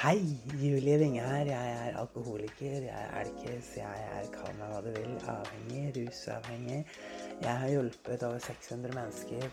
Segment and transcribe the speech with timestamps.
[0.00, 0.22] Hei,
[0.56, 1.44] Julie Winge her.
[1.44, 6.78] Jeg er alkoholiker, jeg er elkis, jeg er kall meg hva du vil, avhengig, rusavhengig.
[7.42, 9.44] Jeg har hjulpet over 600 mennesker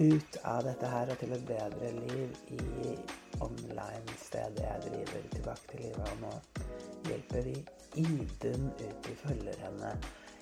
[0.00, 2.96] ut av dette her og til et bedre liv i
[3.46, 6.10] online-stedet jeg driver tilbake til livet.
[6.10, 6.34] Og nå
[7.06, 7.56] hjelper vi
[8.02, 9.92] Idun ut i følgerne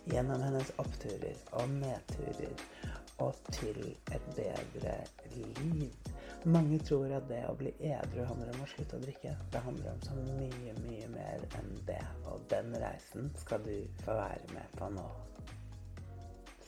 [0.09, 2.65] gjennom hennes oppturer og nedturer
[3.29, 4.97] og til et bedre
[5.37, 6.17] liv.
[6.45, 9.33] Mange tror at det å bli edru handler om å slutte å drikke.
[9.53, 12.01] Det handler om så mye, mye mer enn det.
[12.31, 13.75] Og den reisen skal du
[14.05, 15.07] få være med på nå.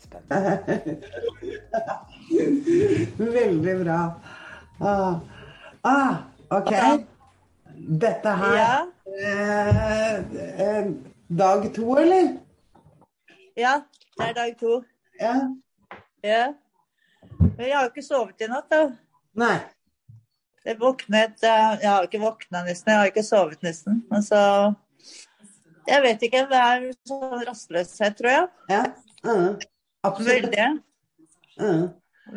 [0.01, 1.01] Spennende.
[3.39, 3.99] Veldig bra.
[4.81, 5.21] Ah,
[5.87, 6.15] ah,
[6.57, 6.73] OK.
[8.01, 8.87] Dette her Ja.
[9.07, 10.17] eh,
[10.67, 10.91] eh,
[11.31, 12.33] Dag to, eller?
[13.57, 13.81] Ja,
[14.19, 14.81] det er dag to.
[15.21, 15.35] Ja.
[16.25, 16.53] Ja.
[17.39, 18.91] Men jeg har jo ikke sovet i natt, da.
[19.39, 19.59] Nei.
[20.67, 24.03] Jeg våknet eh, Jeg har ikke våkna nesten, jeg har ikke sovet nesten.
[24.11, 24.41] Men så
[25.89, 26.45] Jeg vet ikke.
[26.51, 28.51] Det er sånn rastløshet, tror jeg.
[28.71, 28.85] Ja.
[29.25, 29.57] Mm.
[30.07, 30.51] Absolutt.
[30.51, 30.69] Veldig.
[31.61, 31.89] Mm.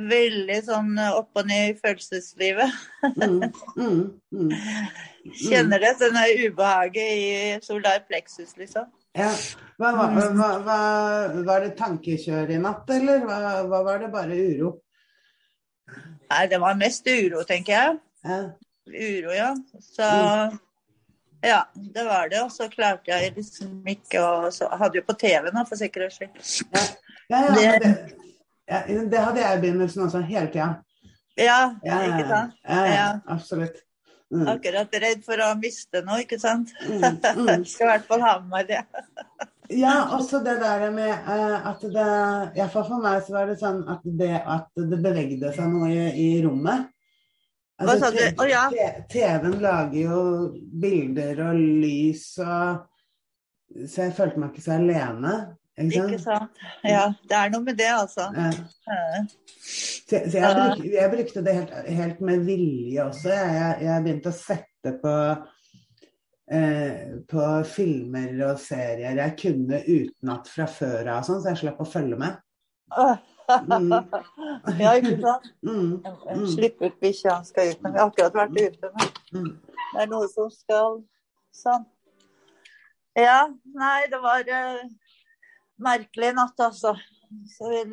[0.10, 2.80] Veldig sånn eh, opp og ned i følelseslivet.
[3.20, 3.44] Mm.
[3.78, 4.00] Mm.
[4.34, 4.54] Mm.
[5.44, 5.94] Kjenner det.
[6.02, 7.28] Denne ubehaget i
[7.66, 8.88] solar plexus, liksom.
[9.14, 9.30] Ja.
[9.78, 10.80] Hva, hva, hva,
[11.46, 14.74] var det tankekjør i natt, eller hva var det bare uro?
[16.34, 17.98] Nei, det var mest uro, tenker jeg.
[18.26, 18.38] Ja.
[18.90, 19.52] Uro, ja.
[19.86, 20.08] Så
[21.44, 22.42] ja, det var det.
[22.42, 26.18] Og så klarte jeg liksom ikke å så Hadde jo på TV nå, for sikkerhets
[26.18, 26.42] skyld.
[26.74, 26.84] Ja,
[27.30, 27.94] ja, ja, det,
[28.70, 30.70] ja, det hadde jeg i begynnelsen også, hele tida.
[31.40, 32.62] Ja, ikke sant?
[32.68, 33.08] Ja.
[33.28, 33.82] absolutt.
[34.34, 34.48] Mm.
[34.50, 36.72] Akkurat redd for å miste noe, ikke sant?
[36.88, 37.66] Mm, mm.
[37.70, 38.82] Skal i hvert fall ha med meg det.
[39.78, 42.08] Ja, også det der med uh, at det
[42.60, 46.04] Iallfall for meg så var det sånn at det at det bevegde seg noe i,
[46.20, 46.90] i rommet.
[47.84, 47.90] Du?
[48.00, 48.68] te- ja.
[49.10, 50.20] TV-en lager jo
[50.82, 52.84] bilder og lys og
[53.90, 55.32] Så jeg følte meg ikke så alene.
[55.74, 56.54] Ikke Ikke sant?
[56.54, 56.60] sant?
[56.86, 58.28] Ja, det er noe med det, altså.
[58.38, 58.52] Ja.
[58.86, 59.24] Ja.
[59.66, 63.32] Så, så jeg, bruk, jeg brukte det helt, helt med vilje også.
[63.34, 65.16] Jeg, jeg, jeg begynte å sette på
[66.52, 71.84] eh, på filmer og serier jeg kunne utenat fra før av, sånn, så jeg slapp
[71.84, 72.42] å følge med.
[72.94, 73.22] Mm.
[74.80, 75.50] Ja, ikke sant?
[75.68, 77.82] Mm, Slipp ut bikkja, han skal ut.
[77.84, 78.92] Men vi har akkurat vært ute.
[78.94, 79.50] Men mm.
[79.92, 81.02] det er noe som skal
[81.52, 81.84] sånn.
[83.20, 83.42] Ja,
[83.76, 84.80] nei, det var uh,
[85.84, 86.96] merkelig natt, altså.
[87.52, 87.84] Så vi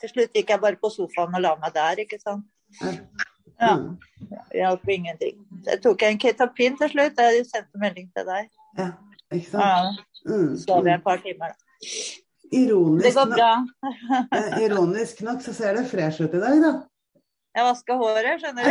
[0.00, 2.48] til slutt gikk jeg bare på sofaen og la meg der, ikke sant.
[3.60, 3.98] Ja, Mm.
[4.30, 5.36] det hjalp ingenting.
[5.66, 7.18] Så tok en ketapin til slutt.
[7.18, 8.48] Jeg sendte melding til deg.
[8.78, 8.90] Ja,
[9.32, 9.64] ikke sant?
[9.64, 11.54] Ja, Mm, Sov jeg et par timer, da.
[12.50, 13.50] Det går bra.
[14.64, 16.72] ironisk nok så ser det fresh ut i dag, da.
[17.56, 18.70] Jeg vaska håret, skjønner du.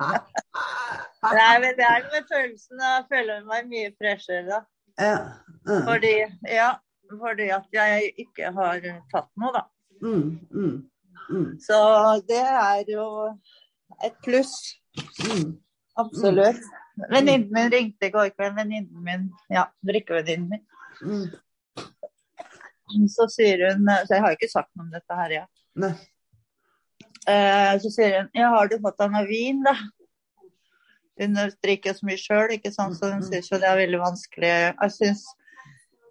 [1.38, 2.80] Nei, men det er med følelsen.
[2.80, 4.60] Jeg føler meg mye freshere da.
[5.00, 5.16] ja.
[5.68, 6.14] mm, Fordi,
[6.48, 6.70] ja,
[7.10, 8.80] fordi at jeg ikke har
[9.12, 9.62] tatt noe, da.
[10.02, 10.76] mm, mm,
[11.30, 11.76] mm, Så
[12.28, 13.06] det er jo
[14.04, 14.54] et pluss.
[15.26, 15.58] mm.
[16.00, 16.56] Absolutt.
[17.10, 18.54] Venninnen min ringte i går kveld.
[18.56, 20.64] Venninnen min, ja, drikkevenninnen min.
[21.02, 21.30] mm.
[23.08, 25.44] Så sier hun Så jeg har ikke sagt noe om dette her, ja.
[25.78, 25.92] Nei.
[27.30, 29.74] Eh, så sier hun Ja, har du fått deg noe vin, da?
[31.20, 34.48] Hun drikker så mye sjøl, ikke sant, så hun syns jo det er veldig vanskelig.
[34.48, 35.22] Jeg syns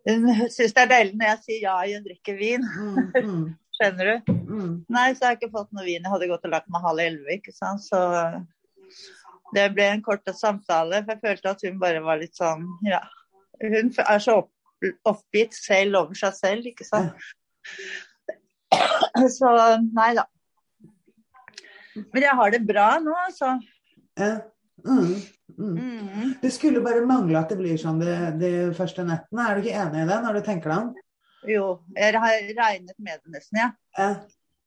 [0.07, 0.21] hun
[0.53, 2.63] syns det er deilig når jeg sier ja, hun drikker vin.
[2.77, 3.45] Mm, mm,
[3.79, 4.31] Skjønner du?
[4.35, 4.71] mm.
[4.91, 6.03] Nei, så har jeg ikke fått noe vin.
[6.03, 7.85] Jeg hadde gått og lagt meg halv elleve, ikke sant.
[7.85, 7.99] Så
[9.55, 10.99] det ble en kort samtale.
[11.05, 13.01] For jeg følte at hun bare var litt sånn Ja.
[13.59, 14.51] Hun er så opp,
[15.07, 17.15] oppgitt selv over seg selv, ikke sant.
[19.39, 19.49] Så
[19.95, 20.27] nei da.
[22.13, 23.57] Men jeg har det bra nå, altså.
[24.19, 24.37] Ja.
[24.85, 25.15] Mm,
[25.57, 25.73] mm.
[25.75, 26.33] Mm.
[26.39, 29.47] Det skulle bare mangle at det blir sånn de, de første nettene.
[29.49, 31.08] Er du ikke enig i det når du tenker deg om?
[31.47, 33.69] Jo, jeg har regnet med det nesten, ja.
[33.97, 34.09] Ja.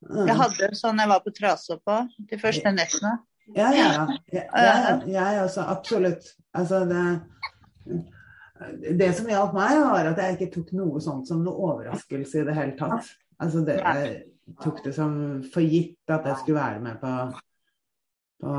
[0.03, 0.25] Mm.
[0.27, 1.99] Jeg hadde sånn jeg var på Trasoppa
[2.31, 3.13] de første nettene.
[3.53, 3.87] Ja, ja,
[4.31, 4.97] Jeg, ja, ja, ja.
[5.11, 6.33] Jeg også, absolutt.
[6.55, 7.03] Altså, det
[8.99, 12.45] Det som hjalp meg, var at jeg ikke tok noe sånt som noe overraskelse i
[12.47, 13.09] det hele tatt.
[13.43, 14.13] Altså, det, jeg
[14.63, 15.17] tok det som
[15.53, 17.15] for gitt at jeg skulle være med på,
[18.43, 18.53] på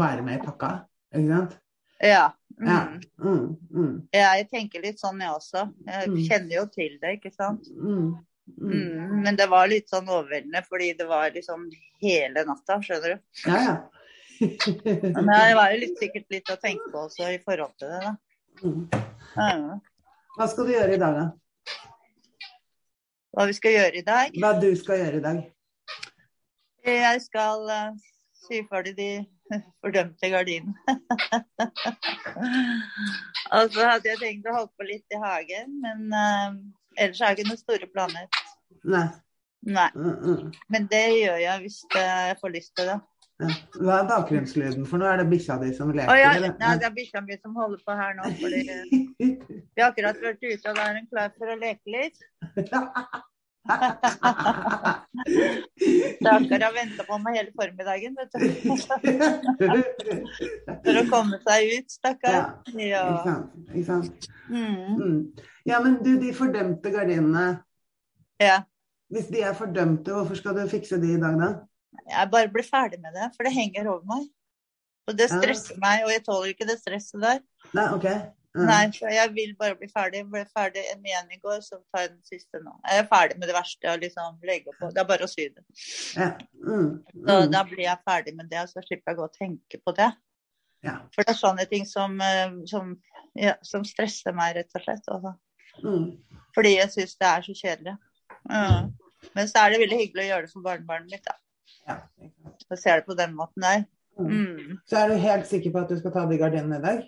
[0.00, 0.72] Være med i pakka.
[1.12, 1.58] Ikke sant?
[2.02, 2.30] Ja.
[2.62, 2.80] Ja.
[2.86, 3.00] Mm.
[3.22, 5.64] Mm, mm, Jeg tenker litt sånn, jeg også.
[5.86, 6.16] Jeg Mm.
[6.28, 7.66] kjenner jo til det, ikke sant.
[7.68, 8.12] mm.
[9.22, 11.68] Men det var litt sånn overveldende, fordi det var liksom
[12.02, 13.20] hele natta, skjønner du.
[13.46, 13.76] Ja, ja.
[15.14, 18.00] Men det var jo litt, sikkert litt å tenke på også i forhold til det,
[18.02, 18.16] da.
[18.62, 18.88] Mm.
[19.36, 19.78] Ja.
[20.36, 21.26] Hva skal du gjøre i dag, da?
[23.32, 24.34] Hva vi skal gjøre i dag?
[24.42, 25.42] Hva du skal gjøre i dag?
[26.84, 27.92] Jeg skal uh,
[28.42, 29.10] sy ferdig de
[29.84, 30.74] fordømte gardinen.
[33.56, 36.50] og så hadde jeg tenkt å holde på litt i hagen, men uh,
[36.98, 38.42] ellers har jeg ikke noen store planer.
[38.82, 39.08] Nei.
[39.62, 39.88] Nei.
[39.94, 40.52] Mm, mm.
[40.74, 43.00] Men det gjør jeg hvis jeg får lyst til det.
[43.42, 43.48] Ja.
[43.78, 45.10] Hva er bakgrunnslyden for noe?
[45.10, 46.12] Er det bikkja di som leker?
[46.12, 46.54] Å ja, eller?
[46.60, 48.30] Nei, det er bikkja mi som holder på her nå.
[48.38, 48.62] Fordi
[49.18, 52.22] vi har akkurat vært ute, og da er hun klar for å leke litt.
[56.20, 58.38] Stakkar har venta på meg hele formiddagen, vet du.
[60.82, 62.38] For å komme seg ut, stakkar.
[62.72, 63.48] Ikke sant.
[63.70, 64.28] Ikke sant?
[64.50, 64.98] Mm.
[64.98, 65.18] Mm.
[65.68, 67.46] Ja, men du, de fordømte gardinene.
[68.42, 68.60] ja.
[69.12, 71.48] Hvis de er fordømte, hvorfor skal du fikse de i dag, da?
[72.08, 74.22] Jeg bare blir ferdig med det, for det henger over meg.
[75.04, 75.36] Og det Ja.
[75.36, 77.42] stresser meg, og jeg tåler ikke det stresset der.
[77.76, 78.06] Nei, OK.
[78.52, 78.66] Mm.
[78.68, 80.18] Nei, for jeg vil bare bli ferdig.
[80.20, 82.74] Jeg ble ferdig en igjen i går, så tar jeg den siste nå.
[82.84, 84.90] Jeg er ferdig med det verste å liksom legge på.
[84.92, 85.64] Det er bare å sy det.
[86.18, 86.26] Ja.
[86.60, 86.90] Mm.
[87.14, 87.50] Så Mm.
[87.54, 89.94] da blir jeg ferdig med det, og så slipper jeg å gå og tenke på
[89.96, 90.10] det.
[90.84, 90.98] Ja.
[91.14, 93.00] For det er sånne ting som, eh, som,
[93.34, 95.08] ja, som stresser meg, rett og slett.
[95.08, 95.34] Altså.
[95.82, 96.18] Mm.
[96.54, 97.96] Fordi jeg syns det er så kjedelig.
[98.50, 98.92] Mm.
[99.34, 101.32] Men så er det veldig hyggelig å gjøre det for barnebarnet mitt, da.
[101.88, 101.96] Ja.
[102.68, 103.84] Så ser det på den måten der.
[104.18, 104.28] Mm.
[104.28, 104.78] Mm.
[104.86, 107.06] Så er du helt sikker på at du skal ta de gardinene i dag?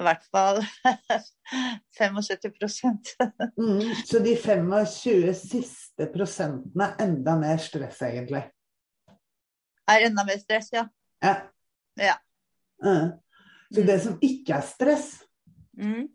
[0.00, 0.62] I hvert fall
[1.98, 3.12] 75
[3.58, 3.94] Mm.
[4.06, 8.42] Så de 25 siste prosentene er enda mer stress, egentlig.
[9.92, 10.86] er enda mer stress, ja.
[11.22, 11.34] Ja.
[12.00, 12.14] Ja.
[12.84, 13.10] Mm.
[13.74, 15.10] Så det som ikke er stress,
[15.78, 16.08] Mm.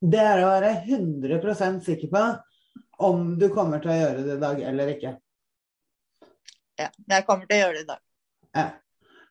[0.00, 2.20] det er å være 100% sikker på
[3.02, 5.10] om du kommer til å gjøre det i dag eller ikke.
[6.78, 6.90] ja.
[7.10, 8.02] Jeg kommer til å gjøre det i dag.
[8.54, 8.66] Ja.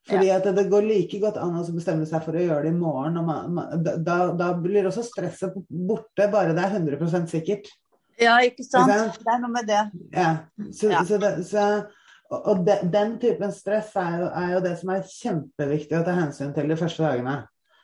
[0.04, 2.76] Fordi at det går like godt an å bestemme seg for å gjøre det i
[2.76, 3.18] morgen.
[3.22, 7.70] Og man, man, da, da blir også stresset borte, bare det er 100% sikkert.
[8.20, 8.90] Ja, ikke sant?
[8.92, 9.22] Ikke sant?
[9.24, 9.84] Det er noe med det.
[10.14, 10.32] Ja.
[10.76, 11.04] Så, Ja.
[11.08, 11.68] så, det, så
[12.34, 16.16] og de, den typen stress er jo, er jo det som er kjempeviktig å ta
[16.18, 17.38] hensyn til de første dagene.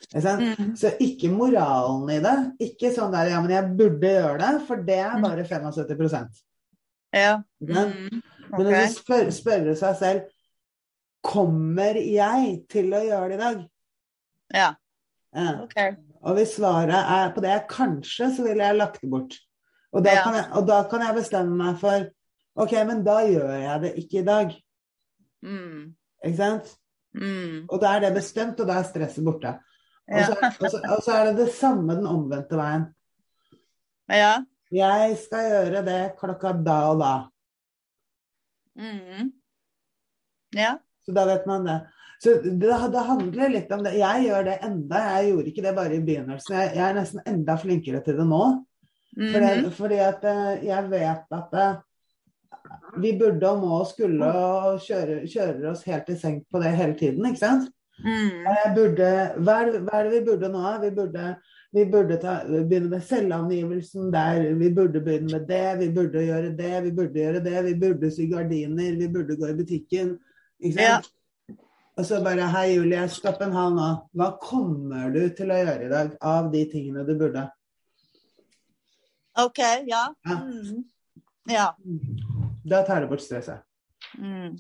[0.10, 0.34] Ikke?
[0.40, 0.70] Mm.
[0.80, 2.36] Så ikke moralen i det.
[2.68, 5.24] Ikke sånn der ja, men jeg burde gjøre det, for det er Mm.
[5.28, 6.44] bare 75
[7.14, 7.38] Ja.
[7.62, 8.22] Mm.
[8.52, 8.74] Men Ok.
[8.74, 10.22] du spør, spørre seg selv
[11.26, 13.64] Kommer jeg til å gjøre det i dag?
[14.56, 14.70] Ja.
[15.36, 15.52] Ja.
[15.64, 15.78] OK.
[16.24, 19.36] Og hvis svaret er på det kanskje, så ville jeg lagt det bort.
[19.94, 20.24] Og da, Ja.
[20.24, 22.08] kan jeg, og da kan jeg bestemme meg for
[22.60, 24.56] OK, men da gjør jeg det ikke i dag.
[25.44, 25.96] Mm.
[26.26, 26.76] Ikke sant?
[27.16, 27.66] Mm.
[27.70, 29.56] Og da er det bestemt, og da er stresset borte.
[30.10, 30.26] Og Ja.
[30.26, 32.88] så, og, så, og så er det det samme den omvendte veien.
[34.10, 34.40] ja.
[34.72, 37.14] Jeg skal gjøre det klokka da og da.
[38.78, 39.32] Mm.
[40.54, 40.76] Ja.
[41.10, 41.80] Så da vet man det.
[42.22, 43.96] Så det, det handler litt om det.
[43.98, 45.04] Jeg gjør det enda.
[45.16, 46.56] Jeg gjorde ikke det bare i begynnelsen.
[46.58, 48.44] Jeg, jeg er nesten enda flinkere til det nå.
[49.20, 49.70] Fordi, -hmm.
[49.72, 51.76] fordi at eh, jeg vet at eh,
[53.02, 56.72] vi burde og må og skulle og kjøre, kjører oss helt i senk på det
[56.78, 57.72] hele tiden, ikke sant?
[58.00, 58.46] Mm.
[58.76, 59.10] Burde,
[59.44, 60.64] hva, er, det- hva er det vi burde nå?
[60.84, 61.36] Vi burde,
[61.74, 64.54] vi burde ta, begynne med selvangivelsen der.
[64.56, 65.80] Vi burde begynne med det.
[65.80, 66.84] Vi burde gjøre det.
[66.84, 67.66] Vi burde gjøre det.
[67.66, 68.96] Vi burde sy gardiner.
[68.96, 70.18] Vi burde gå i butikken.
[70.60, 71.10] Ikke sant?
[72.00, 73.88] Og så bare Hei, Julie, stopp en hal nå.
[74.16, 77.44] Hva kommer du til å gjøre i dag av de tingene du burde?
[79.40, 79.60] OK.
[79.88, 80.06] Ja.
[80.28, 80.38] Ja.
[80.40, 80.86] Mm.
[81.50, 81.68] Ja.
[82.64, 83.66] Da tar det bort stresset.
[84.16, 84.56] Mm.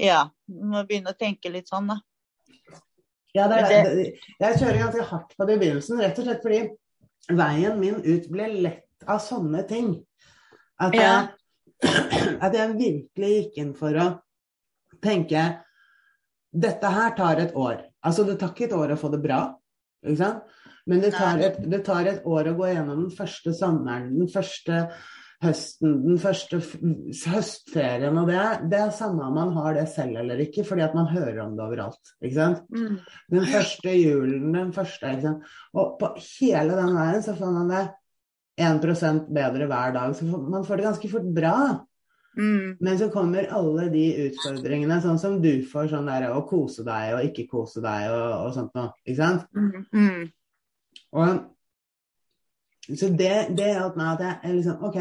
[0.00, 0.22] Ja.
[0.44, 2.00] Du må begynne å tenke litt sånn, da.
[3.32, 4.06] Ja, det er, det,
[4.42, 6.62] jeg kjører ganske hardt på det i begynnelsen, rett og slett fordi
[7.38, 9.92] veien min ut ble lett av sånne ting.
[10.82, 11.28] At jeg,
[12.44, 14.08] at jeg virkelig gikk inn for å
[15.02, 15.44] tenke
[16.50, 17.84] dette her tar et år.
[18.02, 19.44] Altså det tar ikke et år å få det bra,
[20.06, 20.58] ikke sant?
[20.88, 24.30] men det tar, et, det tar et år å gå gjennom den første sommeren, den
[24.32, 24.86] første
[25.44, 28.18] høsten, den første høstferien.
[28.18, 28.40] Og det
[28.72, 31.54] det er samme om man har det selv eller ikke, fordi at man hører om
[31.56, 32.14] det overalt.
[32.20, 32.64] ikke sant?
[32.74, 32.98] Mm.
[33.36, 35.54] Den første julen, den første ikke sant?
[35.76, 37.86] Og på hele den veien så får man det
[38.60, 40.16] 1 bedre hver dag.
[40.16, 41.56] Så man får det ganske fort bra.
[42.38, 42.76] Mm.
[42.80, 47.14] Men så kommer alle de utfordringene, sånn som du får, sånn der å kose deg
[47.16, 48.92] og ikke kose deg og, og sånt noe.
[49.04, 49.48] Ikke sant?
[49.56, 49.86] Mm.
[49.94, 50.28] Mm.
[51.18, 51.42] Og,
[52.90, 55.00] så det, det hjalp meg at jeg, jeg liksom OK.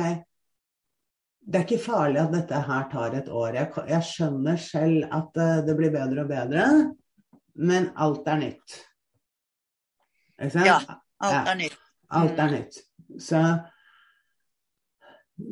[1.50, 3.56] Det er ikke farlig at dette her tar et år.
[3.58, 6.66] Jeg, jeg skjønner selv at uh, det blir bedre og bedre,
[7.60, 8.76] men alt er nytt.
[10.40, 10.70] Ikke sant?
[10.70, 10.80] Ja.
[11.26, 11.80] Alt er nytt.
[12.20, 12.78] Alt er nytt.
[13.22, 13.42] Så,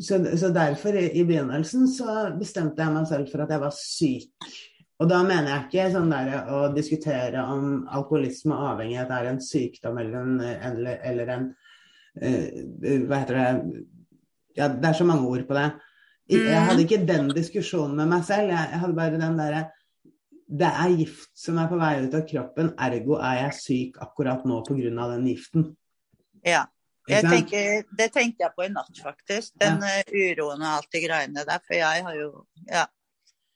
[0.02, 3.76] så, så derfor, i, i begynnelsen, så bestemte jeg meg selv for at jeg var
[3.76, 4.52] syk.
[4.98, 9.42] Og da mener jeg ikke sånn der å diskutere om alkoholisme og avhengighet er en
[9.44, 11.46] sykdom eller en, eller, eller en
[12.24, 12.48] uh,
[13.06, 13.50] Hva heter det
[14.58, 15.68] Ja, det er så mange ord på det.
[16.34, 18.50] Jeg hadde ikke den diskusjonen med meg selv.
[18.50, 19.62] Jeg, jeg hadde bare den derre
[20.48, 24.48] Det er gift som er på vei ut av kroppen, ergo er jeg syk akkurat
[24.50, 25.12] nå pga.
[25.14, 25.70] den giften.
[26.42, 26.66] Ja.
[27.08, 29.54] Jeg tenker, det tenkte jeg på i natt, faktisk.
[29.60, 30.04] Den ja.
[30.12, 31.60] uroen og alt de greiene der.
[31.66, 32.86] For jeg har jo Ja.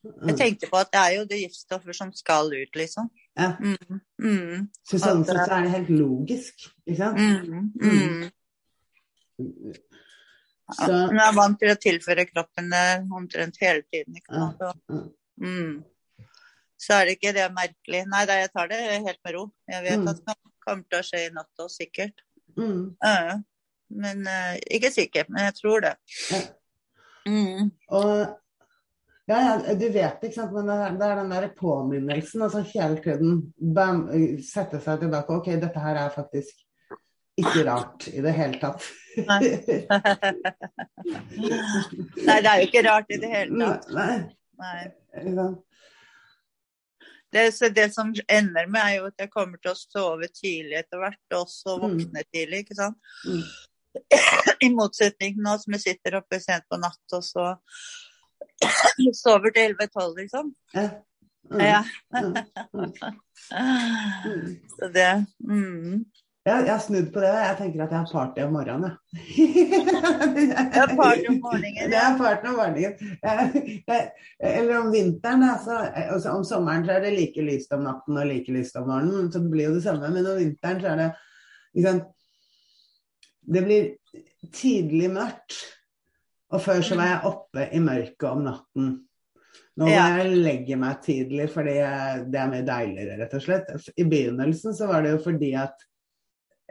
[0.04, 0.38] Jeg Mm.
[0.38, 3.10] tenkte på at det er jo det giftstoffer som skal ut, liksom.
[3.38, 3.52] Ja.
[3.60, 4.02] Mm.
[4.20, 4.70] Mm.
[4.84, 6.56] Så sånn sett så er det helt logisk,
[6.88, 7.18] ikke sant?
[7.20, 7.72] Mm.
[7.78, 8.32] Mm.
[10.72, 14.16] Så Hun er vant til å tilføre kroppen det omtrent hele tiden.
[14.18, 15.12] Ikke Ja, sant?
[15.42, 15.84] Mm.
[16.82, 18.06] Så er det ikke det merkelig.
[18.10, 19.52] Nei, da, jeg tar det helt med ro.
[19.70, 20.08] Jeg vet Mm.
[20.10, 22.14] at det kommer til å skje i natt òg, sikkert.
[22.58, 22.84] Mm.
[23.04, 23.40] Ja.
[23.92, 25.96] Men uh, ikke sikker, men jeg tror det.
[26.32, 26.42] Ja.
[27.28, 27.72] Mm.
[27.92, 28.12] Og
[29.30, 32.64] ja, ja, du vet, ikke sant, men det er, det er den der påminnelsen, altså
[32.74, 33.38] hele tiden
[33.76, 34.04] bam,
[34.44, 35.38] sette seg tilbake.
[35.38, 36.66] Ok, dette her er faktisk
[37.40, 38.88] ikke rart i det hele tatt.
[39.28, 39.40] Nei,
[42.28, 43.88] nei det er jo ikke rart i det hele tatt.
[43.96, 44.18] Nei,
[44.62, 44.82] Nei.
[45.38, 45.62] sant.
[47.32, 50.80] Det, så det som ender med, er jo at jeg kommer til å sove tidlig
[50.82, 51.84] etter hvert, og også Mm.
[51.86, 52.98] våkne tidlig, ikke sant.
[53.26, 53.44] Mm.
[54.66, 57.48] I motsetning til nå som jeg sitter oppe sent på natt, og så
[59.24, 60.56] sover til 11-12, liksom.
[60.76, 60.90] Ja.
[61.52, 61.60] Mm.
[61.60, 61.84] Ja.
[62.16, 62.34] Mm.
[63.52, 64.60] Mm.
[64.70, 66.06] Så det mm.
[66.42, 68.94] Jeg, har snudd på det, jeg tenker at jeg har party om morgenen.
[69.14, 69.58] jeg.
[70.74, 72.96] Det er party om morgenen, Det er party om morgenen.
[73.22, 74.08] Jeg- jeg-
[74.40, 76.30] Eller om vinteren, altså, altså.
[76.40, 79.30] Om sommeren så er det like lyst om natten og like lyst om morgenen.
[79.32, 80.10] Så det blir jo det samme.
[80.10, 81.12] Men om vinteren så er det
[81.76, 82.02] liksom
[83.54, 83.86] Det blir
[84.54, 85.54] tidlig mørkt.
[86.52, 88.90] Og før så var jeg oppe i mørket om natten.
[89.78, 90.18] Nå må Ja.
[90.18, 91.78] jeg legge meg tidlig, fordi
[92.32, 93.72] det er mye deiligere, rett og slett.
[93.98, 95.74] I begynnelsen så var det jo fordi at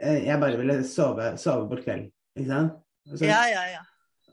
[0.01, 2.09] jeg bare ville sove, sove på kvelden.
[2.37, 2.77] Ikke sant?
[3.11, 3.79] Så, Ja, ja, ja.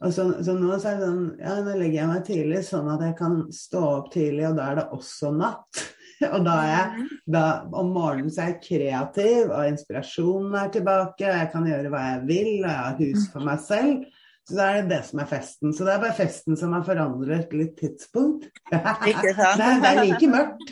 [0.04, 2.90] og så, så nå så er det sånn Ja, nå legger jeg meg tidlig, sånn
[2.92, 5.80] at jeg kan stå opp tidlig, og da er det også natt.
[6.34, 7.08] og da er jeg Mhm.
[7.34, 11.90] da, Om morgenen så er jeg kreativ, og inspirasjonen er tilbake, og jeg kan gjøre
[11.94, 14.04] hva jeg vil, og jeg har hus for meg selv.
[14.48, 15.72] Så da er det det som er festen.
[15.76, 18.46] Så det er bare festen som har forandret litt tidspunkt.
[18.72, 19.60] Ikke sant?
[19.60, 20.70] Det det er like mørkt.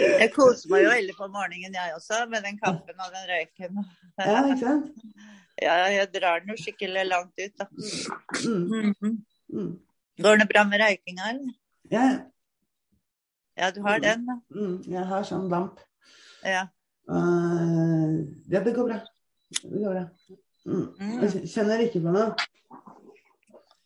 [0.00, 3.84] Jeg koser meg jo veldig på morgenen, jeg også, med den kaffen og den røyken.
[4.16, 5.04] ja, ikke sant?
[5.60, 7.66] Ja, jeg drar den jo skikkelig langt ut, da.
[8.48, 9.16] Mm, Mm.
[9.52, 9.70] mm.
[10.24, 11.54] Går det bra med røykinga, eller?
[11.92, 12.06] Ja,
[13.60, 14.38] Ja, du har den, da.
[14.56, 15.80] mm, jeg har sånn lamp.
[16.46, 16.62] Ja.
[17.10, 19.00] Uh, ja, det går bra.
[19.60, 20.04] Det går bra.
[20.68, 20.88] Mm.
[21.00, 21.14] Mm.
[21.24, 22.48] Jeg kjenner ikke på noe.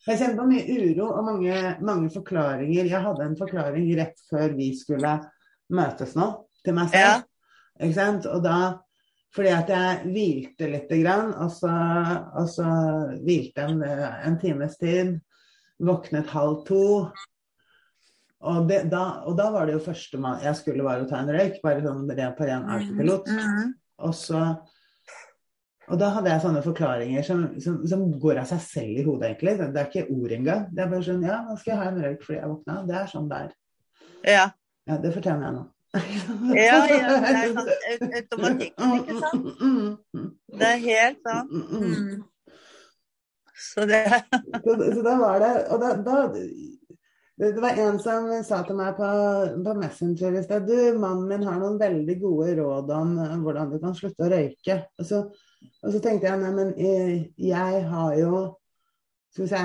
[0.04, 2.90] Jeg kjenner på mye uro og mange, mange forklaringer.
[2.90, 5.14] Jeg hadde en forklaring rett før vi skulle
[5.72, 6.26] møtes nå,
[6.64, 7.24] til meg selv.
[7.80, 8.26] Ikke sant?
[8.30, 8.58] Og da
[9.34, 11.70] fordi at jeg hvilte lite grann, og så,
[12.38, 12.66] og så
[13.24, 13.80] hvilte jeg en,
[14.28, 15.16] en times tid.
[15.82, 16.84] Våknet halv to.
[18.44, 21.32] Og, det, da, og da var det jo første man, jeg skulle bare ta en
[21.34, 23.32] røyk, bare sånn ren på ren autopilot.
[23.32, 23.74] Mhm.
[24.04, 24.44] Og så
[25.88, 29.28] og da hadde jeg sånne forklaringer som, som, som går av seg selv i hodet,
[29.30, 29.54] egentlig.
[29.60, 30.66] Det er ikke ord engang.
[30.72, 32.76] Det er bare sånn Ja, nå skal jeg ha en røyk fordi jeg våkna.
[32.88, 33.54] Det er sånn det er.
[34.34, 34.44] Ja.
[34.88, 35.64] Ja, det fortjener jeg nå.
[36.58, 39.50] Ja, ja, det er sånn au- automatikken, ikke sant?
[39.60, 41.52] Mm, Det er helt sant.
[41.52, 42.06] mm, mm, mm.
[42.14, 42.22] Mm.
[43.64, 44.00] Så det
[44.64, 46.16] Så, så da var det Og da, da
[47.38, 49.06] det, det var en som sa til meg på,
[49.64, 53.72] på Messenger i sted Du, mannen min har noen veldig gode råd om eh, hvordan
[53.72, 54.76] du kan slutte å røyke.
[55.02, 55.22] Og så,
[55.82, 58.44] og så tenkte jeg nei, men eh, jeg har jo
[59.34, 59.64] Skal vi se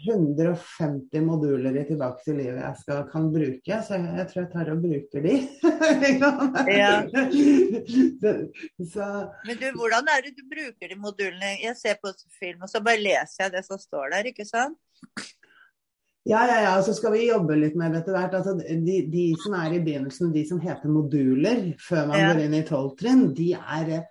[0.00, 4.50] 150 moduler i Tilbake til livet jeg skal, kan bruke, så jeg, jeg tror jeg
[4.54, 5.34] tar og bruker de.
[6.80, 6.94] Ja.
[8.20, 8.32] så,
[8.92, 9.08] så
[9.48, 11.52] Men du, hvordan er det du bruker de modulene?
[11.64, 14.78] Jeg ser på film, og så bare leser jeg det som står der, ikke sant?
[16.28, 18.34] Ja, ja, ja, så skal vi jobbe litt med det etter hvert.
[18.36, 22.32] Altså, de, de som er i begynnelsen, de som heter moduler før man Ja.
[22.34, 24.02] går inn i tolv trinn, de er,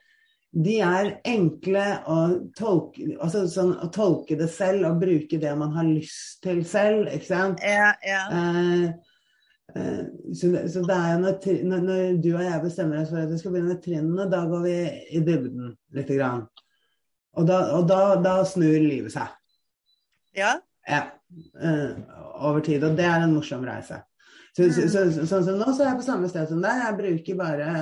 [0.65, 2.15] de er enkle å
[2.57, 7.11] tolke, altså, sånn, å tolke det selv og bruke det man har lyst til selv.
[7.13, 7.61] ikke sant?
[7.61, 8.23] Ja, ja.
[8.33, 8.87] Eh,
[9.75, 9.99] eh,
[10.33, 11.37] så, det, så det er når,
[11.69, 14.65] når du og jeg bestemmer oss for at vi skal begynne med trinnene, da går
[14.65, 14.79] vi
[15.13, 16.47] i dybden lite grann.
[17.37, 19.29] Og da, og da, da snur livet seg.
[20.35, 20.55] Ja,
[20.87, 21.01] Ja,
[21.61, 21.97] eh,
[22.39, 22.83] over tid.
[22.83, 24.01] Og det er en morsom reise.
[24.55, 26.83] Så, så, så, så, sånn som nå, så er jeg på samme sted som deg.
[26.83, 27.73] Jeg bruker bare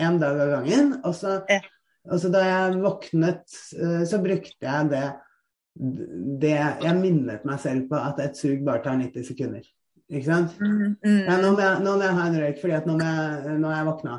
[0.00, 0.94] én dag av gangen.
[1.04, 1.60] Og så, Ja.
[2.10, 5.04] og så da jeg våknet, eh, så brukte jeg det,
[6.42, 9.62] det Jeg minnet meg selv på at et sug bare tar 90 sekunder.
[10.10, 10.56] Ikke sant?
[10.58, 11.42] mm, Ja, mm.
[11.42, 13.70] nå, må jeg, nå må jeg ha en røyk, fordi at nå, må jeg, nå
[13.70, 14.16] er jeg våkna.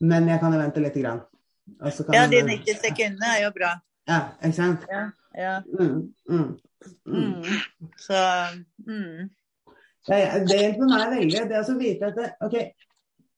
[0.00, 1.24] Men jeg kan jo vente lite grann.
[2.12, 3.72] Ja de 90 sekundene er jo bra.
[4.08, 4.84] Ja, ikke sant?
[4.90, 5.04] Ja.
[5.34, 5.54] ja.
[5.80, 6.50] Mm, mm,
[7.06, 7.20] mm.
[7.20, 7.90] Mm.
[8.00, 8.20] Så
[8.86, 9.30] mm.
[10.04, 11.44] Det, det hjelper meg veldig.
[11.50, 12.66] Det å vite at det, okay,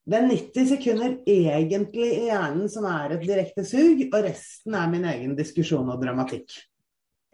[0.06, 4.90] det er 90 sekunder egentlig i hjernen som er et direkte sug, og resten er
[4.90, 6.58] min egen diskusjon og dramatikk.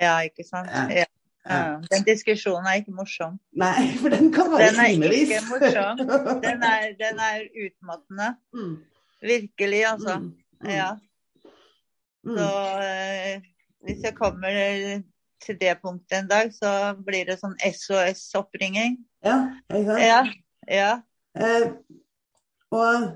[0.00, 0.70] Ja, ikke sant.
[0.72, 1.04] Ja.
[1.42, 1.62] Ja.
[1.90, 3.38] Den diskusjonen er ikke morsom.
[3.58, 5.32] Nei, for den kan være Den er timevis.
[5.32, 6.02] ikke morsom.
[6.44, 8.28] Den er, den er utmattende.
[8.54, 8.76] Mm,
[9.22, 10.18] Virkelig, altså.
[10.18, 10.28] mm,
[10.62, 10.90] mm, Ja.
[12.24, 12.36] mm.
[12.36, 12.48] Så
[12.86, 13.42] eh,
[13.84, 14.54] hvis jeg kommer
[15.42, 16.70] til det punktet en dag, så
[17.04, 19.00] blir det sånn SOS-oppringing.
[19.26, 19.38] Ja,
[19.70, 20.04] ikke sant?
[20.06, 20.20] Ja.
[20.70, 20.92] Ja.
[21.34, 21.72] Eh,
[22.72, 23.08] og,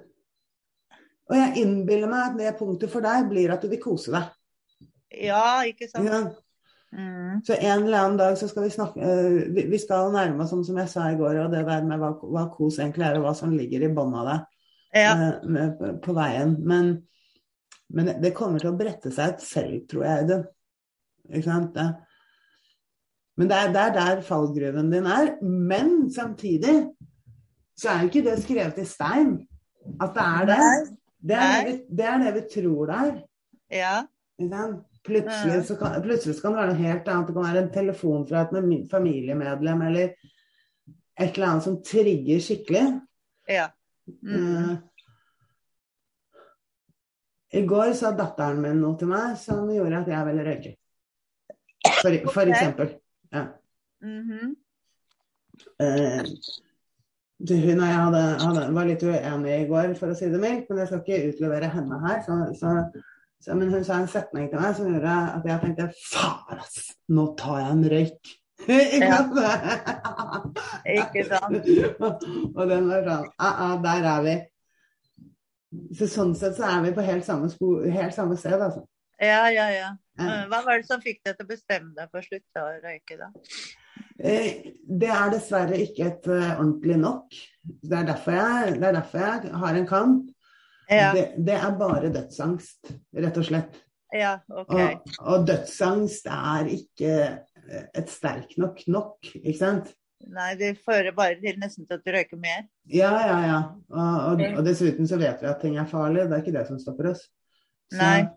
[1.31, 4.35] og jeg innbiller meg at det punktet for deg blir at du vil kose deg.
[5.27, 6.11] ja, ikke sant.
[6.11, 6.25] Ja.
[6.97, 7.43] Mm.
[7.45, 10.53] Så en eller annen dag så skal vi snakke uh, vi, vi skal nærme oss,
[10.55, 13.19] som, som jeg sa i går, og det der med hva, hva kos egentlig er,
[13.19, 14.39] og hva som ligger i bånn av det
[15.03, 15.11] Ja.
[15.13, 16.55] uh, med, på, på veien.
[16.65, 16.93] Men,
[17.93, 20.29] men det kommer til å brette seg ut selv, tror jeg.
[20.31, 20.39] Det.
[21.35, 21.77] Ikke sant?
[23.37, 25.35] Men det er, det er der fallgruven din er.
[25.45, 26.77] Men samtidig
[27.77, 29.35] så er jo ikke det skrevet i stein
[30.01, 30.61] at det er det.
[31.27, 33.17] Det er det vi, det er det vi tror det er.
[33.71, 33.97] Ja.
[35.07, 37.29] Plutselig, så kan, plutselig kan det være noe helt annet.
[37.29, 40.09] Det kan være en telefon fra et familiemedlem eller
[41.21, 42.85] et eller annet som trigger skikkelig.
[43.49, 43.69] Ja.
[44.23, 44.35] Mm.
[44.35, 44.75] Uh,
[47.55, 50.77] I går sa datteren min noe til meg som gjorde at jeg ville røyke.
[51.87, 52.51] For, for okay.
[52.51, 52.97] eksempel.
[53.33, 53.47] Ja.
[54.03, 54.55] Mhm.
[55.81, 56.23] Eh,
[57.39, 60.41] det- hun og jeg hadde, hadde, var litt uenige i går, for å si det
[60.41, 62.23] mildt, men jeg skal ikke utlevere henne her.
[62.25, 63.03] Så, så,
[63.41, 66.97] så, men hun sa en setning til meg som gjorde at jeg tenkte faen, ass,
[67.09, 68.35] nå tar jeg en røyk.
[68.67, 69.37] Ikke sant?
[70.89, 71.67] Ikke sant.
[72.57, 74.37] og den var sånn ah, ah, Der er vi.
[75.99, 78.87] Så sånn sett så er vi på helt samme, sko, helt samme sted, altså.
[79.23, 79.91] Ja, ja, ja.
[80.21, 82.73] Eh, Hva var det som fikk deg til å bestemme deg for å slutte å
[82.83, 83.31] røyke, da?
[84.21, 87.37] Eh, Det er dessverre ikke et eh, ordentlig nok.
[87.65, 90.31] Det er derfor jeg, det er derfor jeg har en kamp.
[90.91, 93.81] Ja, Det, det er bare dødsangst, rett og slett.
[94.15, 94.71] ja OK.
[94.77, 97.15] Og, og dødsangst er ikke
[97.99, 99.89] et sterk nok nok, ikke sant?
[100.31, 102.63] Nei, det fører bare til nesten til at du røyker mer.
[102.89, 103.59] Ja, ja, ja.
[103.91, 106.29] Og, og, og dessuten så vet vi at ting er farlig.
[106.31, 107.27] Det er ikke det som stopper oss.
[107.93, 108.29] Så- Nei.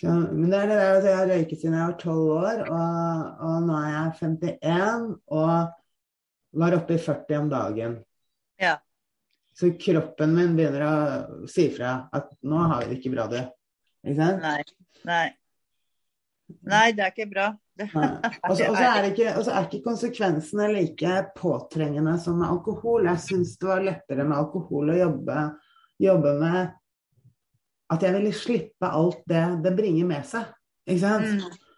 [0.00, 2.60] Ja, men det er det der, altså jeg har røyket siden jeg var 12 år,
[2.66, 7.98] og, og nå er jeg 51 og var oppe i 40 om dagen.
[8.60, 8.76] Ja.
[9.56, 13.40] Så kroppen min begynner å si fra at nå har vi det ikke bra, du.
[14.06, 14.44] Ikke sant?
[14.44, 14.62] Nei.
[15.08, 15.26] Nei.
[16.66, 17.50] Nei, det er ikke bra.
[17.80, 23.06] Og så er, er ikke konsekvensene like påtrengende som med alkohol.
[23.08, 25.44] Jeg syns det var lettere med alkohol å jobbe,
[26.02, 26.74] jobbe med
[27.90, 30.46] at jeg ville slippe alt det det bringer med seg.
[30.86, 31.26] Ikke sant?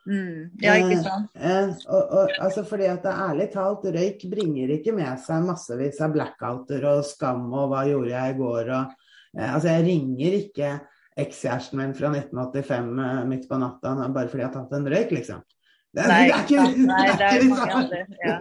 [0.06, 0.38] mm, mm.
[0.62, 1.30] Ja, ikke sant.
[1.36, 6.00] Eh, og, og, altså fordi at det ærlig talt, røyk bringer ikke med seg massevis
[6.04, 8.82] av blackouter og skam og hva gjorde jeg i går og
[9.38, 10.74] eh, Altså jeg ringer ikke
[11.22, 15.16] ekskjæresten min fra 1985 eh, midt på natta bare fordi jeg har tatt en røyk,
[15.18, 15.42] liksom.
[15.92, 16.62] Det, Nei, det er ikke.
[16.88, 18.36] Nei, det er liksom- andre, ja.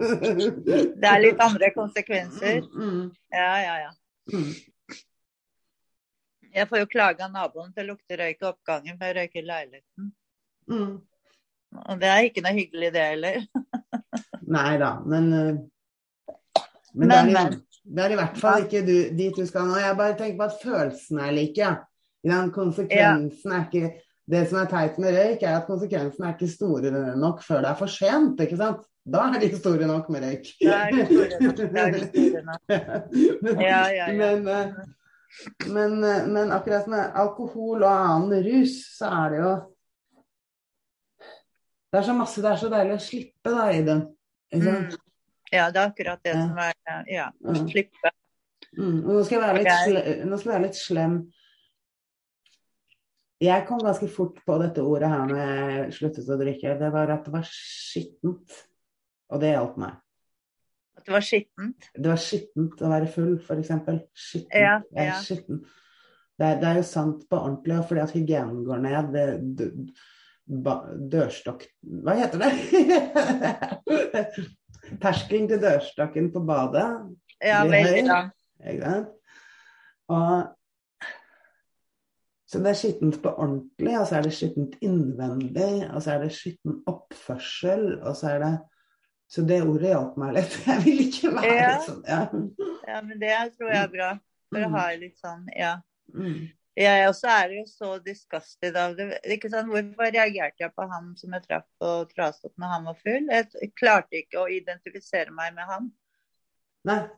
[1.02, 2.62] Det er litt andre konsekvenser.
[2.64, 3.90] Mm, mm, Ja, ja, ja.
[6.52, 9.40] Jeg får jo klage av naboen til å lukte røyk i oppgangen, for jeg røyker
[9.40, 10.12] i leiligheten.
[10.68, 10.92] Mm.
[11.82, 13.38] Og det er ikke noe hyggelig, det heller.
[14.56, 15.60] Nei da, men eh,
[16.92, 17.54] Men, Men, det, er men.
[17.56, 19.78] i, det er i hvert fall ikke du, dit du skal nå.
[19.80, 21.68] Jeg bare tenker på at følelsene er like.
[22.22, 22.40] Ja.
[22.54, 23.94] Konsekvensen er ikke
[24.32, 27.70] Det som er teit med røyk, er at konsekvensene er ikke store nok før det
[27.72, 28.40] er for sent.
[28.44, 28.84] ikke sant?
[29.02, 30.52] Da er de store nok med røyk.
[30.60, 31.62] Da er de store nok.
[31.72, 32.60] Da er de store nok.
[33.66, 34.12] Ja, ja, ja.
[34.20, 34.84] Men, eh,
[35.68, 39.52] men, eh, men akkurat med alkohol og annen rus, så er det jo
[41.92, 43.98] Det er så masse, det er så deilig å slippe da i den.
[44.54, 44.86] Mm.
[45.52, 46.46] Ja, det er akkurat det Ja.
[46.48, 47.68] som er Ja, mm.
[47.68, 48.12] slippe.
[48.78, 51.16] Mm, nå skal sle nå skal jeg være litt slem.
[53.42, 56.78] Jeg kom ganske fort på dette ordet her når jeg sluttet å drikke.
[56.78, 58.60] Det var at det var skittent.
[59.32, 59.98] Og det hjalp meg.
[61.02, 61.86] At det var skittent.
[61.98, 63.70] Det var skittent å være full, f.eks.
[64.14, 64.54] Skittent.
[64.54, 65.16] Ja, ja.
[65.18, 65.64] skitten.
[66.38, 69.10] Det, er, det er jo sant på ordentlig, og fordi at hygienen går ned.
[69.12, 69.24] Det,
[69.58, 70.76] d- ba,
[71.12, 71.66] dørstokk
[72.06, 72.52] Hva heter det?
[75.02, 76.86] Terskelen til dørstokken på badet
[77.42, 78.80] Ja, veldig høy.
[78.80, 78.96] bra.
[80.12, 80.50] Og
[82.52, 86.26] så det er skittent på ordentlig, og så er det skittent innvendig, og så er
[86.26, 88.52] det skitten oppførsel, og så er det
[89.32, 90.56] Så det ordet hjalp meg litt.
[90.68, 91.76] Jeg vil ikke være Ja.
[91.86, 92.02] sånn.
[92.08, 92.24] Ja.
[92.88, 94.10] Ja, men det tror jeg er bra.
[94.52, 94.74] For å Mm.
[94.76, 95.76] ha litt sånn Ja.
[96.12, 96.50] Mm.
[96.76, 99.18] Jeg også er jo så disgusted av det.
[99.28, 99.68] Ikke sant?
[99.68, 103.26] Hvorfor reagerte jeg på han som jeg traff og traste opp når han var full?
[103.28, 105.90] Jeg klarte ikke å identifisere meg med han.
[106.84, 107.08] Nei.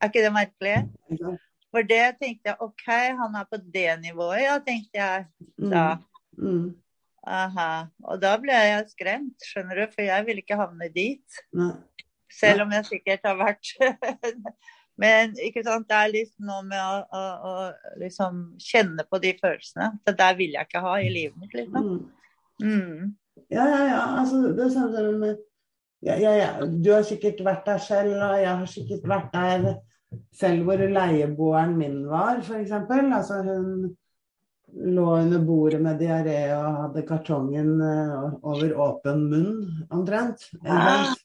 [0.00, 0.76] Er ikke det merkelig?
[1.10, 1.36] Nei.
[1.72, 5.26] For det tenkte jeg OK, han er på det nivået, ja, tenkte jeg
[5.58, 5.98] da.
[6.38, 6.74] Mm.
[7.22, 7.70] Aha.
[8.10, 11.42] Og da ble jeg skremt, skjønner du, for jeg ville ikke havne dit.
[11.56, 11.74] Nei.
[12.32, 13.74] Selv om jeg sikkert har vært
[15.02, 19.32] Men ikke sant, det er liksom noe med å, å, å liksom kjenne på de
[19.38, 19.88] følelsene.
[20.06, 21.88] Det der vil jeg ikke ha i livet mitt, liksom.
[22.60, 22.66] Mm.
[22.68, 23.14] Mm.
[23.50, 24.02] Ja, ja, ja.
[24.20, 25.24] Altså, det er sånn som
[26.02, 26.50] ja, ja, ja.
[26.66, 29.66] Du har sikkert vært der selv, og jeg har sikkert vært der
[30.36, 32.72] selv hvor leieboeren min var, f.eks.
[32.74, 33.92] Altså, hun
[34.72, 39.58] lå under bordet med diaré og hadde kartongen eh, over åpen munn,
[39.92, 40.48] omtrent.
[40.62, 41.18] ikke?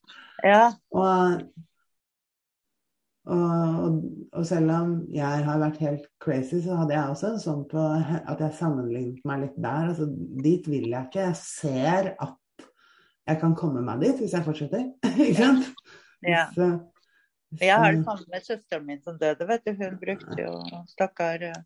[0.46, 0.64] Ja.
[0.94, 1.46] Og,
[3.28, 7.64] og, og selv om jeg har vært helt crazy, så hadde jeg også en sånn
[7.72, 9.94] på at jeg sammenlignet meg litt der.
[9.94, 10.10] Altså,
[10.44, 11.30] dit vil jeg ikke.
[11.32, 12.68] Jeg ser at
[13.28, 14.86] jeg kan komme meg dit hvis jeg fortsetter.
[15.16, 15.74] ikke sant?
[16.26, 16.46] ja.
[16.56, 16.76] Så,
[17.62, 19.74] Jeg har det samme med søsteren min som døde, vet du.
[19.80, 20.54] Hun brukte jo
[20.92, 21.60] Stakkar eh,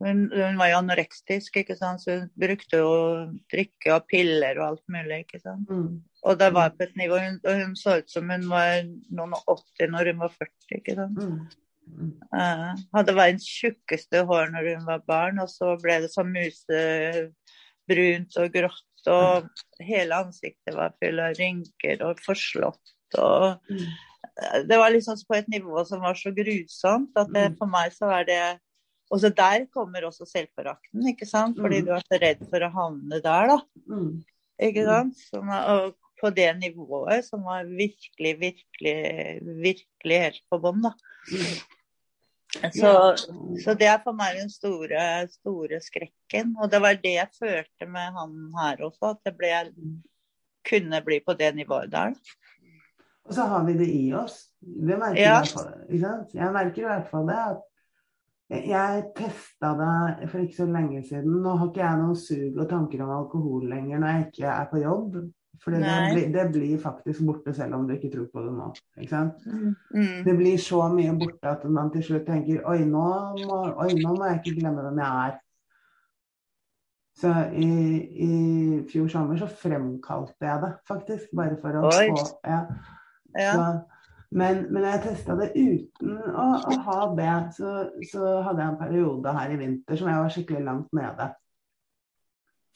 [0.00, 2.00] hun, hun var jo anorektisk, ikke sant.
[2.04, 2.90] Så hun brukte jo
[3.50, 5.68] drikke og piller og alt mulig, ikke sant.
[5.68, 8.82] mm, Og det var på et nivå hun, og hun så ut som hun var
[9.10, 9.42] noen og
[9.78, 11.18] 80 når hun var 40, ikke sant.
[11.18, 11.38] mm,
[11.88, 12.12] mm.
[12.34, 16.32] Uh, hadde verdens tjukkeste hår når hun var barn, og så ble det sånn
[17.88, 19.48] musebrunt og grått, og
[19.80, 22.94] hele ansiktet var full av rynker og forslått.
[23.18, 23.86] og Mm.
[24.68, 27.56] det var liksom på et nivå som var så grusomt at det, Mm.
[27.58, 28.60] for meg så er det
[29.10, 31.56] Og så der kommer også selvforakten, ikke sant.
[31.60, 31.86] Fordi Mm.
[31.86, 33.58] du er så redd for å havne der, da.
[33.88, 34.24] Mm.
[34.60, 35.12] Ikke Mm.
[35.14, 35.44] sant.
[35.50, 40.92] Er- og på det nivået som var virkelig, virkelig, virkelig helt på bånn, da.
[42.72, 42.90] Så,
[43.62, 46.54] så det er for meg den store, store skrekken.
[46.58, 49.52] Og det var det jeg følte med han her også, at det ble,
[50.68, 52.14] kunne bli på det nivået der.
[53.28, 54.48] Og så har vi det i oss.
[54.60, 55.42] Det merker Ja.
[55.44, 57.36] jeg, jeg merker i hvert fall det.
[57.36, 57.62] at
[58.50, 61.42] jeg- testa det for ikke så lenge siden.
[61.42, 64.70] Nå har ikke jeg noen sug og tanker om alkohol lenger når jeg ikke er
[64.70, 65.18] på jobb.
[65.58, 68.68] For det, det blir faktisk borte selv om du ikke tror på det nå.
[69.10, 69.44] Sant?
[69.92, 70.24] Mm.
[70.24, 73.06] Det blir så mye borte at man til slutt tenker oi nå,
[73.42, 75.38] må, oi, nå må jeg ikke glemme hvem jeg er.
[77.18, 77.68] Så i,
[78.22, 78.32] i
[78.92, 82.60] fjor sommer så fremkalte jeg det faktisk, bare for å få ja.
[83.34, 83.52] Ja.
[83.52, 83.64] Så,
[84.30, 87.74] men, men jeg testa det uten å, å ha det, så,
[88.10, 91.30] så hadde jeg en periode her i vinter som jeg var skikkelig langt nede.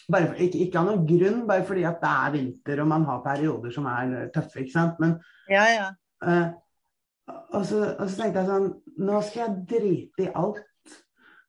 [0.06, 3.22] For, ikke, ikke av noen grunn, bare fordi at det er vinter og man har
[3.26, 4.64] perioder som er tøffe.
[4.64, 4.98] ikke sant?
[5.02, 5.18] Men
[5.52, 5.86] ja, ja.
[6.22, 6.48] Uh,
[7.52, 8.66] og, så, og så tenkte jeg sånn
[9.02, 10.64] Nå skal jeg drite i alt.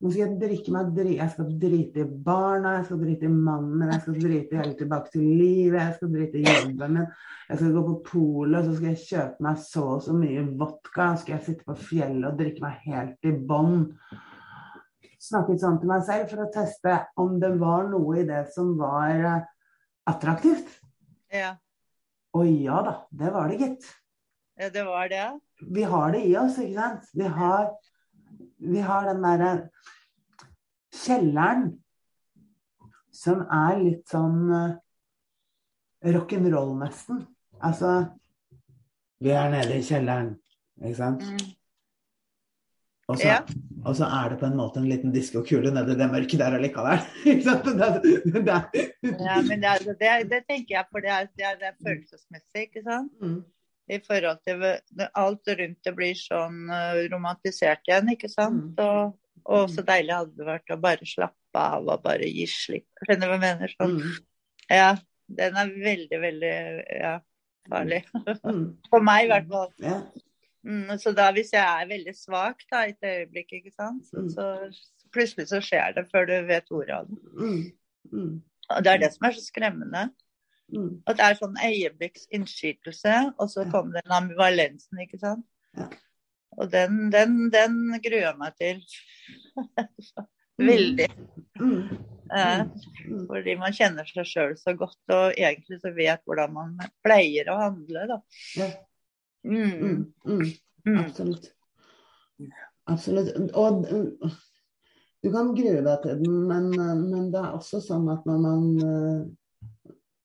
[0.04, 3.32] Nå skal jeg drikke meg dri Jeg skal drite i barna, jeg skal drite i
[3.32, 7.08] mannen min, jeg skal drite helt tilbake til livet, jeg skal drite i jobben min.
[7.48, 10.46] Jeg skal gå på polet, og så skal jeg kjøpe meg så og så mye
[10.60, 11.08] vodka.
[11.14, 13.82] Så skal jeg sitte på fjellet og drikke meg helt i bånn.
[15.24, 18.74] Snakket sånn til meg selv for å teste om det var noe i det som
[18.80, 19.52] var eh,
[20.12, 20.82] attraktivt.
[21.32, 21.56] ja.
[22.34, 23.90] Og ja da, det var det, gitt.
[24.58, 25.26] Ja, det var det.
[25.70, 27.10] vi har det i oss, ikke sant?
[27.14, 27.68] Vi har,
[28.64, 29.54] vi har den derre
[30.94, 31.66] kjelleren
[33.14, 34.78] som er litt sånn uh,
[36.14, 37.26] rock'n'roll, nesten.
[37.64, 37.96] Altså
[39.24, 40.34] Vi er nede i kjelleren,
[40.82, 41.22] ikke sant?
[41.24, 41.54] Mm.
[43.12, 43.40] Og så, Ja.
[43.86, 47.00] og så er det på en måte en liten diskokule nedi det mørket der allikevel.
[49.04, 52.84] Ja, men det, det, det tenker jeg, for det det er, det er følelsesmessig, ikke
[52.84, 53.12] sant?
[53.22, 53.42] Mm.
[53.92, 54.64] I forhold til
[55.20, 58.78] alt rundt det blir sånn eh, romantisert igjen, ikke sant?
[58.80, 58.84] Mm.
[58.86, 62.88] Og, og så deilig hadde det vært å bare slappe av og bare gi slipp.
[63.04, 63.74] Skjønner du hva jeg mener?
[63.76, 63.98] Sånn.
[64.00, 64.14] Mm.
[64.72, 64.88] Ja,
[65.42, 66.54] den er veldig, veldig
[67.02, 67.18] ja,
[67.70, 68.04] farlig.
[68.44, 68.64] Mm.
[68.90, 69.74] For meg i hvert fall.
[70.64, 74.24] Mm, så da hvis jeg er veldig svak da, i et øyeblikk, ikke sant, så,
[74.24, 74.32] Mm.
[74.32, 77.20] så plutselig så skjer det før du vet ordet av det.
[77.36, 77.64] Mm.
[78.14, 78.34] Mm.
[78.70, 80.08] Og det er det som er så skremmende.
[80.72, 81.02] Mm.
[81.10, 85.46] At det er sånn øyeblikksinnskytelse, og så kommer den ambivalensen, ikke sant.
[85.78, 85.90] Ja.
[86.62, 88.82] Og den, den, den gruer jeg meg til.
[90.62, 91.10] Veldig.
[91.60, 91.80] Mm.
[92.34, 92.64] Eh,
[93.30, 97.60] fordi man kjenner seg sjøl så godt, og egentlig så vet hvordan man pleier å
[97.60, 98.20] handle, da.
[98.60, 98.72] Ja.
[99.44, 100.14] Mm.
[100.24, 100.98] Mm.
[101.04, 101.52] Absolutt.
[102.90, 103.34] Absolutt.
[103.58, 103.86] Og
[105.24, 106.70] du kan grue deg til den, men,
[107.10, 109.43] men det er også sånn at når man går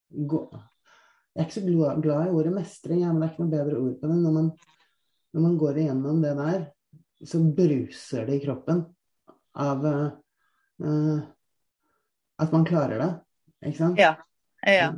[0.08, 1.64] Jeg er ikke så
[2.02, 4.16] glad, i ordet mestring, men det er ikke noe bedre ord på det.
[4.24, 4.48] Når man,
[5.34, 6.64] når man går igjennom det der,
[7.26, 8.82] så bruser det i kroppen
[9.58, 10.08] av, uh,
[10.86, 11.20] uh,
[12.38, 13.10] at man klarer det.
[13.68, 14.00] Ikke sant?
[14.00, 14.14] Ja.
[14.66, 14.90] ja.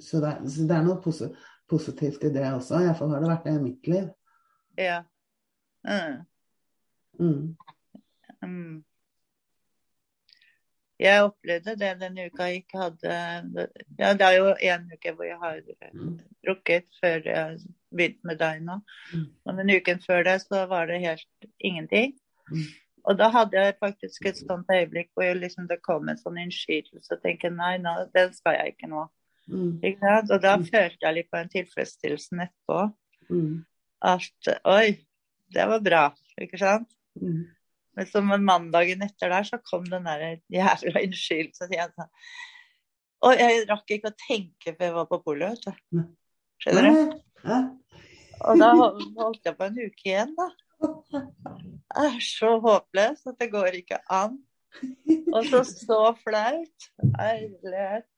[0.00, 1.30] Så, det, så det er noe posi
[1.72, 2.82] positivt i det også.
[2.82, 4.08] Iallfall har det vært det i mitt liv.
[4.76, 4.98] Ja.
[5.88, 6.18] Mm.
[8.42, 8.82] Mm.
[11.02, 11.06] Mm.
[11.08, 13.14] Jeg opplevde det denne uka jeg ikke hadde
[13.98, 15.60] Ja, det er jo en uke hvor jeg har
[16.46, 17.58] drukket før jeg
[17.92, 18.78] begynte med deg nå.
[19.12, 22.14] Men Og den uken før det så var det helt ingenting.
[22.50, 22.68] Mm.
[23.04, 27.16] Og da hadde jeg faktisk et sånt øyeblikk hvor liksom, det kom en sånn innskytelse
[27.16, 29.08] og tenkte nei, nå, den skal jeg ikke nå.
[29.50, 29.80] Mm.
[29.82, 30.12] Ikke?
[30.30, 30.64] Og da Mm.
[30.70, 32.92] følte jeg litt på en tilfredsstillelse etterpå.
[33.30, 33.64] Mm.
[34.02, 34.98] At oi,
[35.50, 36.04] det var bra.
[36.40, 36.88] Ikke sant?
[37.20, 37.48] Mm.
[37.96, 41.94] Men som en mandagen etter der, så kom den der jævla unnskyldelsen igjen.
[43.22, 46.06] Og jeg rakk ikke å tenke før jeg var på polet, vet du.
[46.62, 47.16] Skjønner du?
[47.44, 47.60] Ja.
[48.42, 50.48] Og da holdt jeg på en uke igjen, da.
[50.82, 54.40] Jeg er så håpløs at det går ikke an.
[55.30, 56.88] Og så så flaut.
[57.18, 58.08] Herlighet.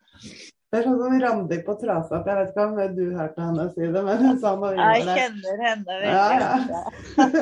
[0.75, 2.27] Det er sånn som Randi på Trasap.
[2.27, 5.61] Jeg vet ikke om du hørte henne si det, men hun sa noe Jeg kjenner
[5.63, 6.51] henne veldig Ja, ja.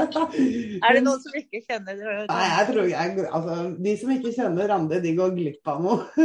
[0.84, 2.26] Er det noen som ikke kjenner det?
[2.28, 3.54] Nei, jeg tror jeg, altså,
[3.86, 6.04] De som ikke kjenner Randi, de går glipp av noe.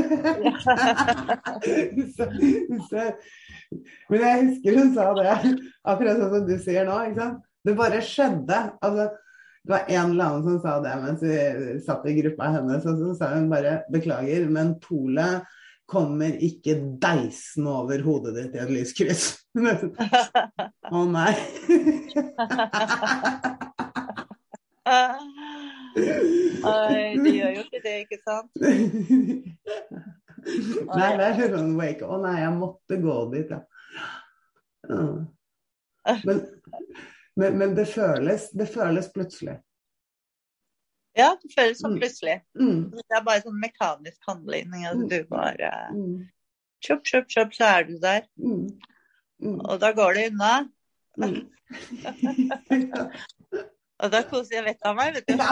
[2.17, 2.27] så,
[2.89, 2.99] så,
[4.11, 5.31] men jeg husker hun sa det,
[5.87, 6.95] akkurat sånn som du sier nå.
[7.07, 7.39] ikke sant?
[7.63, 8.59] Det bare skjedde.
[8.83, 9.03] altså
[9.63, 11.35] det var en eller annen som sa det mens vi
[11.87, 12.83] satt i gruppa hennes.
[12.83, 15.41] Og så sa hun bare 'beklager, men polet
[15.87, 19.29] kommer ikke deisende over hodet ditt i et lyskryss'.
[20.97, 21.33] Å nei.
[26.67, 28.51] Oi, de gjør jo ikke det, ikke sant?
[30.87, 33.49] Nei, det er sånn wake Å nei, jeg måtte gå dit.
[33.51, 33.61] Ja.
[36.23, 36.37] Men,
[37.35, 39.57] men, men det føles Det føles plutselig.
[41.17, 41.99] Ja, det føles sånn Mm.
[42.01, 42.41] plutselig.
[42.59, 44.67] Mm, Det er bare sånn mekanisk handling.
[44.73, 45.09] Altså, Mm.
[45.09, 45.71] du bare
[46.85, 48.21] Chop, chop, kjopp, så er du der.
[48.39, 48.69] mm,
[49.65, 50.69] Og da går det unna.
[53.99, 55.37] Og da koser jeg vettet av meg, vet du.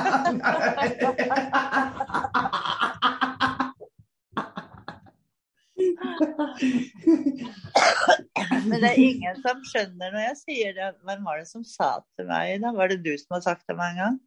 [8.65, 10.88] Men det er ingen som skjønner når jeg sier det.
[11.06, 12.71] Hvem var det som sa til meg da?
[12.75, 14.17] Var det du som har sagt det meg en gang?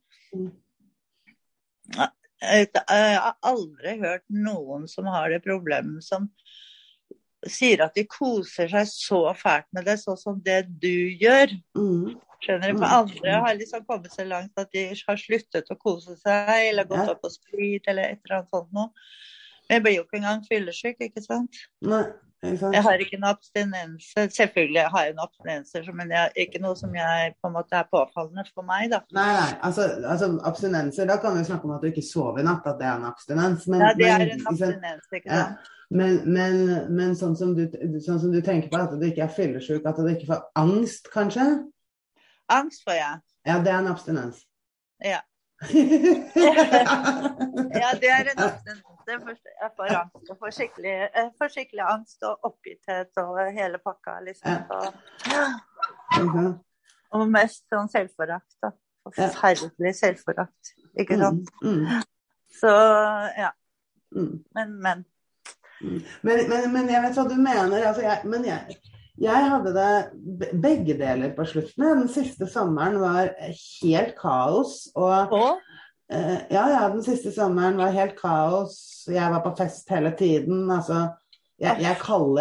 [1.97, 2.15] Mm.
[2.39, 6.29] Jeg har aldri hørt noen som har det problemet, som
[7.47, 11.55] sier at de koser seg så fælt med det, sånn som det du gjør.
[11.79, 12.79] Mm, Skjønner du?
[12.79, 16.87] For andre har liksom kommet så langt at de har sluttet å kose seg, eller
[16.91, 18.91] gått opp på sprit, eller et eller annet sånt noe.
[19.69, 21.61] Jeg blir jo ikke engang fyllesyk, ikke sant.
[21.85, 22.05] Nei,
[22.43, 22.75] ikke sant?
[22.77, 24.25] Jeg har ikke noe abstinense.
[24.37, 27.77] Selvfølgelig har jeg en abstinenser, men det er ikke noe som jeg på en måte
[27.77, 29.03] er påfallende for meg, da.
[29.17, 32.47] Nei, nei, altså, altså abstinenser, da kan vi snakke om at du ikke sover i
[32.49, 33.67] natt, at det er en abstinens.
[33.69, 34.63] Men, Ja, det er en en ikke sant?
[34.63, 35.49] abstinens, Ja.
[35.91, 36.59] Men, men,
[36.93, 37.63] men sånn, som du,
[38.05, 41.09] sånn som du tenker på, at du ikke er fyllesyk, at du ikke får angst,
[41.15, 41.47] kanskje?
[42.53, 43.25] Angst får jeg.
[43.49, 44.45] Ja, det er en abstinens.
[45.05, 45.23] Ja.
[48.03, 48.83] det er en abstinens.
[49.09, 50.29] Jeg får- Jeg får angst.
[50.29, 54.51] Jeg får skikkelig, jeg får skikkelig angst og oppgitthet og hele pakka, liksom.
[54.71, 56.55] Og,
[57.17, 58.73] og mest sånn selvforakt, da.
[59.09, 61.49] Forferdelig selvforakt, ikke sant.
[61.63, 62.03] Mm, mm,
[62.61, 62.73] Så
[63.39, 63.51] ja.
[64.13, 64.35] mm.
[64.59, 65.05] Men, men.
[65.81, 67.87] Men, men, men jeg vet hva du mener.
[67.89, 68.77] Altså, jeg, men jeg,
[69.23, 71.87] jeg hadde det begge deler på slutten.
[72.03, 74.89] Den siste sommeren var helt kaos.
[74.99, 75.61] Og Og
[76.09, 78.79] ja, ja, den siste sommeren var helt kaos.
[79.11, 80.63] Jeg var på fest hele tiden.
[80.73, 81.07] Altså,
[81.59, 81.99] jeg, jeg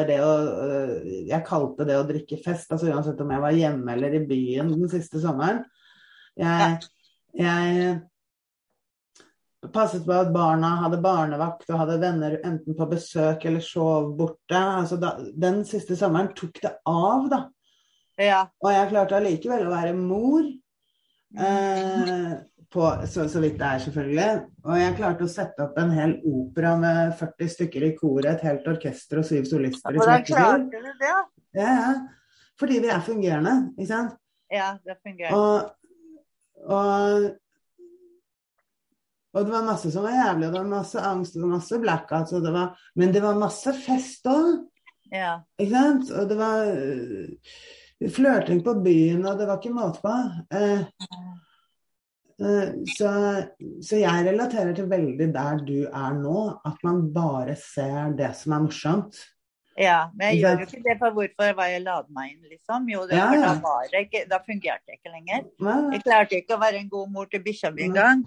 [0.08, 0.92] det å øh,
[1.28, 4.70] Jeg kalte det å drikke fest, altså uansett om jeg var hjemme eller i byen
[4.76, 5.64] den siste sommeren.
[6.38, 6.78] Jeg,
[7.34, 7.98] jeg
[9.74, 14.58] passet på at barna hadde barnevakt og hadde venner enten på besøk eller sov borte.
[14.58, 17.42] Altså da, den siste sommeren tok det av, da.
[18.22, 18.44] ja.
[18.64, 20.46] Og jeg klarte allikevel å være mor.
[21.38, 22.38] Eh,
[22.74, 24.28] på, så, så vidt det er, selvfølgelig.
[24.68, 28.46] Og jeg klarte å sette opp en hel opera med 40 stykker i koret, et
[28.48, 30.36] helt orkester og syv solister i det?
[31.08, 31.18] Ja,
[31.56, 31.92] ja.
[32.60, 34.18] Fordi vi er fungerende, ikke sant.
[34.52, 35.36] Ja, det fungerer.
[35.38, 35.70] Og,
[36.66, 37.28] og,
[39.34, 41.56] og det var masse som var jævlig, og det var masse angst og det var
[41.56, 44.56] masse blackouts, det var, men det var masse fest òg.
[45.14, 45.38] Ja.
[45.62, 46.10] Ikke sant?
[46.12, 50.16] Og det var øh, flørting på byen, og det var ikke måte på.
[50.58, 50.82] Eh,
[52.38, 53.12] så,
[53.82, 58.54] så jeg relaterer til veldig der du er nå, at man bare ser det som
[58.54, 59.18] er morsomt.
[59.78, 60.10] ja.
[60.14, 62.86] Men jeg gjør jo ikke det, for hvorfor var jeg ladet meg inn, liksom?
[62.94, 63.54] Jo, det, Ja, ja.
[63.64, 65.48] da, ikke, da fungerte jeg ikke lenger.
[65.66, 68.22] Nei, Jeg klarte ikke å være en god mor til bikkja mi engang.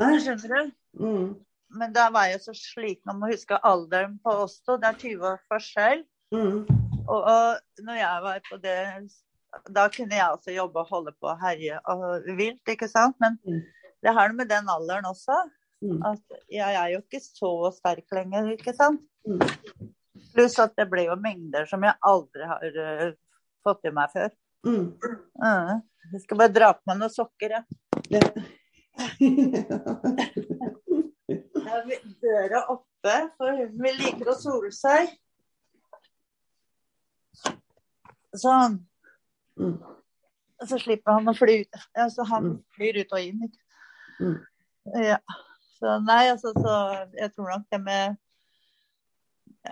[0.00, 0.72] Skjønner du?
[1.00, 1.26] Mm.
[1.72, 4.76] Men da var jeg så sliten om å huske alderen på oss to.
[4.80, 6.02] Det er 20 år forskjell.
[6.32, 6.64] Mm.
[7.08, 8.78] Og, og når jeg var på det
[9.68, 13.16] Da kunne jeg også jobbe og holde på og herje og vilt, ikke sant.
[13.20, 13.60] Men Mm.
[14.02, 15.50] det har det med den alderen også.
[15.82, 16.02] Mm.
[16.06, 19.00] At jeg er jo ikke så sterk lenger, ikke sant.
[19.26, 19.40] Mm.
[20.34, 22.60] Pluss at det ble jo mengder som jeg aldri har
[23.08, 23.12] uh,
[23.66, 24.30] fått i meg før.
[24.64, 24.92] Mm.
[25.42, 25.80] Uh,
[26.12, 27.64] Jeg skal bare dra på meg noen sokker, jeg.
[28.10, 28.20] Ja.
[32.22, 33.50] Døra oppe, for
[33.82, 35.08] vi liker å sole seg.
[38.38, 38.78] Sånn.
[39.58, 39.76] Mm.
[40.66, 41.78] Så slipper han å fly ut.
[41.98, 42.58] Altså, han Mm.
[42.76, 43.48] flyr ut og inn.
[44.20, 44.36] Mm.
[45.02, 45.18] Ja.
[45.78, 46.74] Så nei, altså, så
[47.18, 48.16] jeg tror nok det med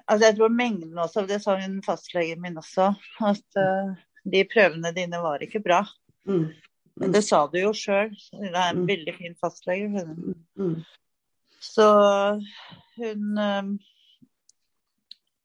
[0.07, 2.93] Altså, jeg tror mengden også, det sa hun fastlegen min også,
[3.27, 3.95] at uh,
[4.31, 5.81] de prøvene dine var ikke bra.
[6.29, 6.45] Mm.
[7.01, 8.11] Men det sa du jo sjøl.
[8.31, 8.87] Det er en Mm.
[8.87, 9.88] veldig fin fastlege.
[9.90, 10.35] Hun.
[10.57, 10.85] Mm.
[11.61, 11.88] Så
[12.97, 13.79] hun um,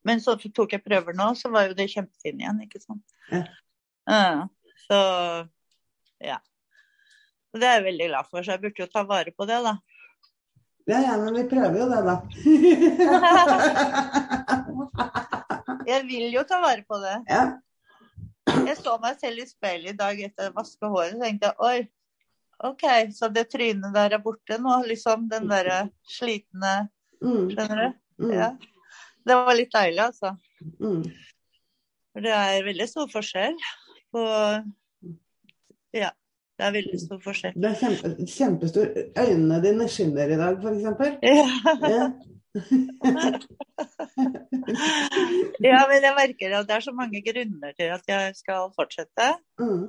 [0.06, 3.02] Men så tok jeg prøver nå, så var jo det kjempefint igjen, ikke sant.
[3.32, 3.42] Ja.
[4.06, 4.48] Ja,
[4.88, 4.98] så
[6.22, 6.38] ja.
[7.54, 9.60] Og Det er jeg veldig glad for, så jeg burde jo ta vare på det,
[9.66, 9.74] da.
[10.86, 12.16] Ja, ja, men vi prøver jo det, da.
[15.86, 17.18] Jeg vil jo ta vare på det.
[17.30, 17.44] ja.
[18.66, 21.88] Jeg så meg selv i speilet i dag etter å vaske håret og tenkte oi,
[22.66, 25.28] OK, så det trynet der er borte nå, liksom.
[25.30, 26.90] Den derre slitne
[27.24, 27.48] Mm.
[27.50, 27.94] Skjønner du?
[28.26, 28.32] Mm.
[28.36, 28.48] Ja.
[29.26, 30.30] Det var litt deilig, altså.
[30.84, 31.04] Mm.
[32.14, 33.56] For det er veldig stor forskjell
[34.16, 34.24] på
[35.96, 36.10] Ja,
[36.56, 37.56] det er veldig stor forskjell.
[37.60, 38.90] Det er kjempe, kjempestor.
[39.20, 40.84] Øynene dine skinner i dag, f.eks.
[41.24, 41.48] Ja.
[41.92, 42.06] Ja.
[45.90, 49.28] men jeg merker at det er så mange grunner til at jeg skal fortsette.
[49.60, 49.86] Mm.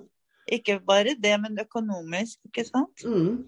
[0.53, 3.05] Ikke bare det, men økonomisk, ikke sant.
[3.07, 3.47] Mm.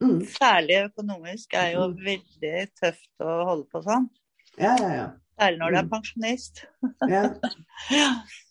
[0.00, 0.20] Mm.
[0.32, 4.06] Særlig økonomisk er jo veldig tøft å holde på sånn.
[4.58, 5.08] Ja, ja, ja.
[5.40, 5.90] Særlig når du er Mm.
[5.94, 6.64] pensjonist.
[7.08, 7.24] ja.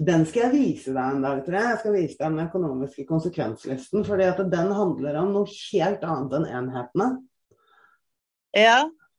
[0.00, 1.70] Den skal jeg vise deg en dag, tror jeg.
[1.72, 4.04] Jeg skal vise deg den økonomiske konsekvenslisten.
[4.06, 7.10] fordi at den handler om noe helt annet enn enhetene.
[8.56, 8.78] Ja,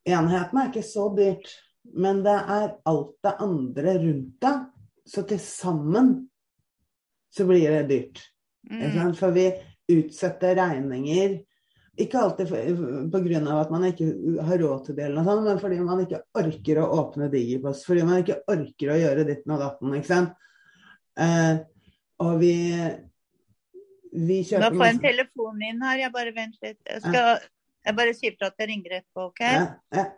[0.09, 1.51] Enhetene er ikke så dyrt,
[1.93, 4.65] men det er alt det andre rundt deg.
[5.05, 6.11] Så til sammen
[7.33, 8.25] så blir det dyrt.
[8.69, 9.13] Mm.
[9.17, 9.47] For vi
[9.91, 11.39] utsetter regninger.
[12.01, 13.59] Ikke alltid pga.
[13.59, 14.07] at man ikke
[14.41, 17.85] har råd til det, eller noe sånt, men fordi man ikke orker å åpne Digipost.
[17.85, 19.93] Fordi man ikke orker å gjøre ditten og datten.
[19.97, 20.37] ikke sant?
[21.21, 21.55] Eh,
[22.25, 22.55] og vi
[24.11, 26.01] vi Nå kjøper får jeg en telefon inn her.
[26.05, 26.79] Jeg bare vent litt.
[26.87, 27.45] Jeg, skal,
[27.87, 29.45] jeg bare sier fra at jeg ringer etterpå, OK?
[29.45, 30.09] Ja, ja.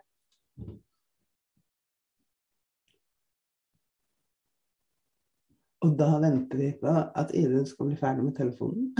[5.84, 8.94] Og da venter vi på at Idun skal bli ferdig med telefonen.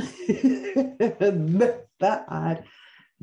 [1.62, 2.60] Dette er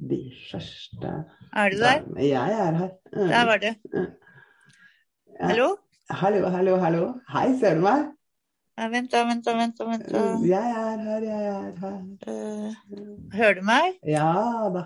[0.01, 1.11] de første
[1.53, 2.07] Er du der?
[2.25, 2.89] Jeg er her.
[3.13, 3.69] Der var du.
[3.93, 4.05] Ja.
[5.45, 5.67] Hallo?
[6.09, 7.05] Hallo, hallo, hallo.
[7.31, 8.09] Hei, ser du meg?
[8.77, 9.77] Vent, da, vent, da, vent.
[9.77, 10.21] da, vent da.
[10.47, 11.97] Jeg er her, jeg er her.
[12.27, 12.71] Eh,
[13.35, 13.99] hører du meg?
[14.07, 14.31] Ja
[14.73, 14.85] da.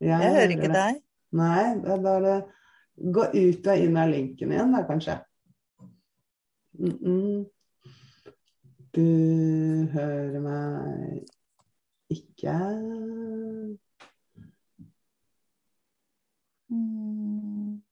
[0.00, 0.76] Jeg hører ikke det.
[0.76, 1.00] deg.
[1.40, 2.36] Nei, det er bare
[3.00, 5.18] gå ut og inn av linken igjen da, kanskje.
[6.78, 7.44] Mm -mm.
[8.94, 9.06] Du
[9.92, 11.26] hører meg
[12.10, 12.56] ikke
[16.70, 17.82] Mm.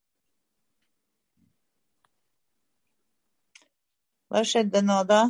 [4.28, 5.22] Hva skjedde nå, da?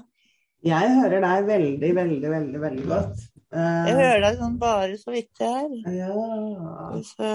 [0.67, 3.21] Jeg hører deg veldig, veldig, veldig, veldig godt.
[3.55, 5.69] Eh, Jeg hører deg sånn bare så vidt her.
[5.95, 6.11] Ja
[7.07, 7.29] Så,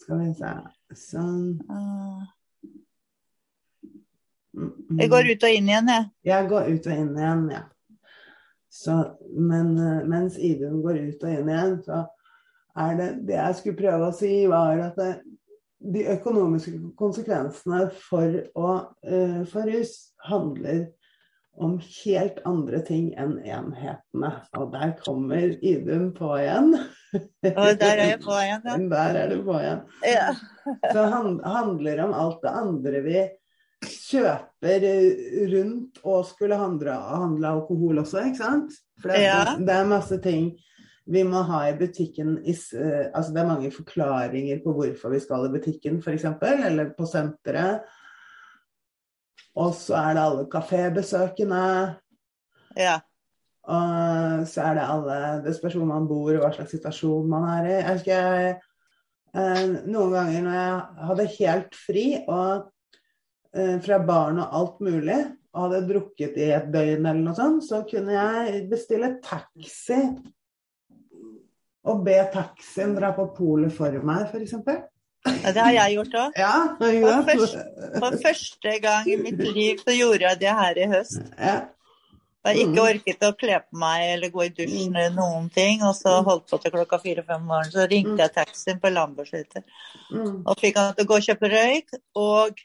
[0.00, 0.54] Skal vi se
[0.96, 1.58] Sånn.
[4.56, 4.98] mm.
[5.00, 6.04] jeg går ut og inn igjen, jeg.
[6.30, 7.62] Jeg går ut og inn igjen, ja.
[8.76, 8.94] Så,
[9.36, 12.02] men eh, mens Idun går ut og inn igjen, så
[12.76, 15.10] er det det jeg skulle prøve å si, var at det,
[15.80, 18.70] de økonomiske konsekvensene for, å,
[19.06, 19.96] eh, for rus
[20.28, 20.86] handler
[21.56, 24.30] om helt andre ting enn enhetene.
[24.60, 26.74] Og der kommer Idun på igjen.
[27.16, 28.76] Og der er jeg på igjen, ja.
[28.92, 29.80] Der er du på igjen.
[30.04, 30.28] ja.
[30.92, 33.20] Så han- handler om alt det andre vi
[33.86, 38.76] kjøper eh, rundt og skulle handle, handle alkohol også, ikke sant?
[39.00, 39.56] For det, Ja.
[39.60, 40.50] det er masse ting
[41.06, 42.38] vi må ha i butikken.
[42.42, 46.92] i eh, altså det er mange forklaringer på hvorfor vi skal i butikken, f.eks., eller
[46.98, 47.86] på senteret.
[49.56, 51.66] Og så er det alle kafébesøkene.
[52.76, 53.00] ja.
[53.66, 57.48] Og så er det alle Det spørs hvor man bor og hva slags situasjon man
[57.50, 57.72] er i.
[57.72, 58.20] Jeg husker
[59.34, 62.68] eh, noen ganger når jeg hadde helt fri og
[63.56, 65.18] eh, fra barn og alt mulig,
[65.56, 69.98] og hadde drukket i et døgn eller noe sånt, så kunne jeg bestille taxi
[71.86, 74.54] å be taxien dra på polet for meg, f.eks.
[75.26, 76.36] Ja, det har jeg gjort òg.
[76.38, 77.62] Ja, for, første,
[77.96, 81.24] for første gang i mitt liv så gjorde jeg det her i høst.
[81.34, 81.56] Ja.
[82.46, 85.82] Jeg ikke orket å kle på meg eller gå i dusjen eller noen ting.
[85.86, 87.72] Og så holdt på til klokka fire-fem om morgenen.
[87.74, 89.64] Så ringte jeg taxien på Lambertseter
[90.14, 92.62] og fikk han til å gå og kjøpe røyk og,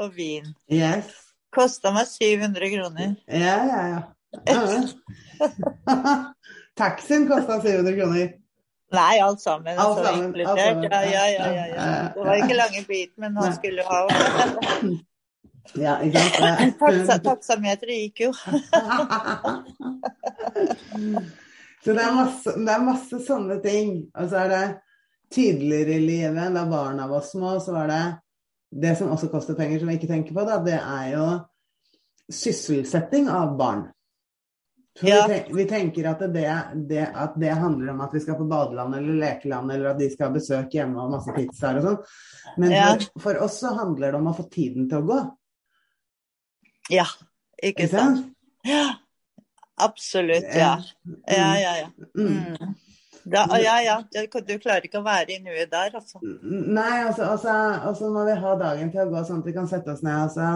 [0.00, 0.48] og vin.
[0.72, 1.12] Yes.
[1.52, 3.14] Kosta meg 700 kroner.
[3.28, 4.00] Ja, ja, ja.
[6.78, 8.32] Taxien kosta 700 kroner.
[8.90, 9.78] Nei, alt sammen.
[9.78, 10.84] Alt altså, sammen, alt sammen.
[10.90, 12.08] Ja, ja, ja, ja, ja.
[12.14, 14.08] Det var ikke lange bit, men han skulle ha
[15.78, 16.00] Ja?
[17.24, 18.32] Taksameteret gikk jo.
[21.84, 23.92] Så det er, masse, det er masse sånne ting.
[24.12, 24.64] Og så er det
[25.32, 28.02] tidligere i livet, da barna var små, så var det
[28.82, 31.24] det som også koster penger, som vi ikke tenker på, da, det er jo
[32.30, 33.86] sysselsetting av barn.
[35.00, 35.26] Ja.
[35.26, 36.46] vi, tenker, vi tenker at det,
[36.90, 40.08] det, at det handler om at vi skal på badeland eller lekeland, eller at de
[40.10, 42.00] skal ha besøk hjemme og masse pizzaer og sånn.
[42.60, 42.88] Men Ja.
[42.98, 45.20] for, for oss så handler det om å få tiden til å gå.
[46.90, 47.06] Ja,
[47.62, 48.16] ikke Ikke sant?
[48.24, 48.36] sant?
[48.66, 48.84] Ja,
[49.78, 50.44] absolutt.
[50.58, 50.74] Ja.
[51.30, 51.90] Ja, ja, ja.
[52.18, 52.56] Mm.
[52.58, 52.74] Mm.
[53.30, 53.96] Da, ja, ja.
[54.10, 56.18] Du klarer ikke å være i nuet der, altså.
[56.24, 57.54] Nei, altså, altså,
[57.88, 60.24] altså må vi ha dagen til å gå sånn at vi kan sette oss ned
[60.24, 60.50] og så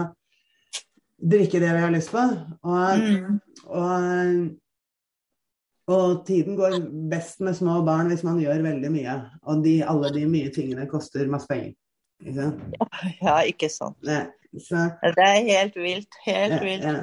[1.25, 2.21] drikke det vi har lyst på.
[2.63, 3.39] Og, Mm.
[3.65, 3.95] og,
[5.87, 6.79] og tiden går
[7.11, 9.15] best med små barn hvis man gjør veldig mye.
[9.43, 11.73] Og de, alle de mye tingene koster masse penger.
[12.23, 12.61] Ikke sant?
[13.21, 13.97] Ja, ikke sant.
[14.07, 14.21] Ja,
[14.57, 16.13] så, Det er helt vilt.
[16.25, 16.83] Helt ja, vilt.
[16.89, 16.95] ja.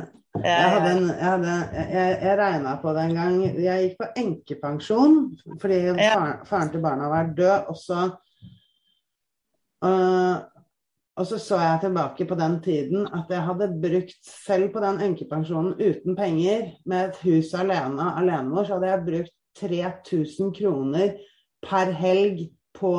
[0.42, 1.54] Jeg, hadde en, jeg, hadde,
[1.92, 3.34] jeg, jeg regna på det en gang.
[3.60, 5.18] Jeg gikk på enkepensjon
[5.60, 6.14] fordi Ja.
[6.14, 7.68] faren, faren til barna var død.
[7.68, 7.98] Og så,
[9.84, 10.36] øh,
[11.16, 15.00] og så så jeg tilbake på den tiden at jeg hadde brukt selv på den
[15.04, 21.16] enkepensjonen uten penger, med et hus alene, alenemor, så hadde jeg brukt 3000 kroner
[21.62, 22.94] per helg på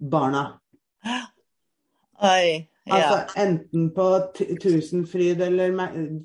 [0.00, 0.46] barna.
[2.24, 2.64] Oi.
[2.84, 2.96] Ja.
[2.96, 4.06] Altså enten på
[4.60, 5.76] Tusenfryd eller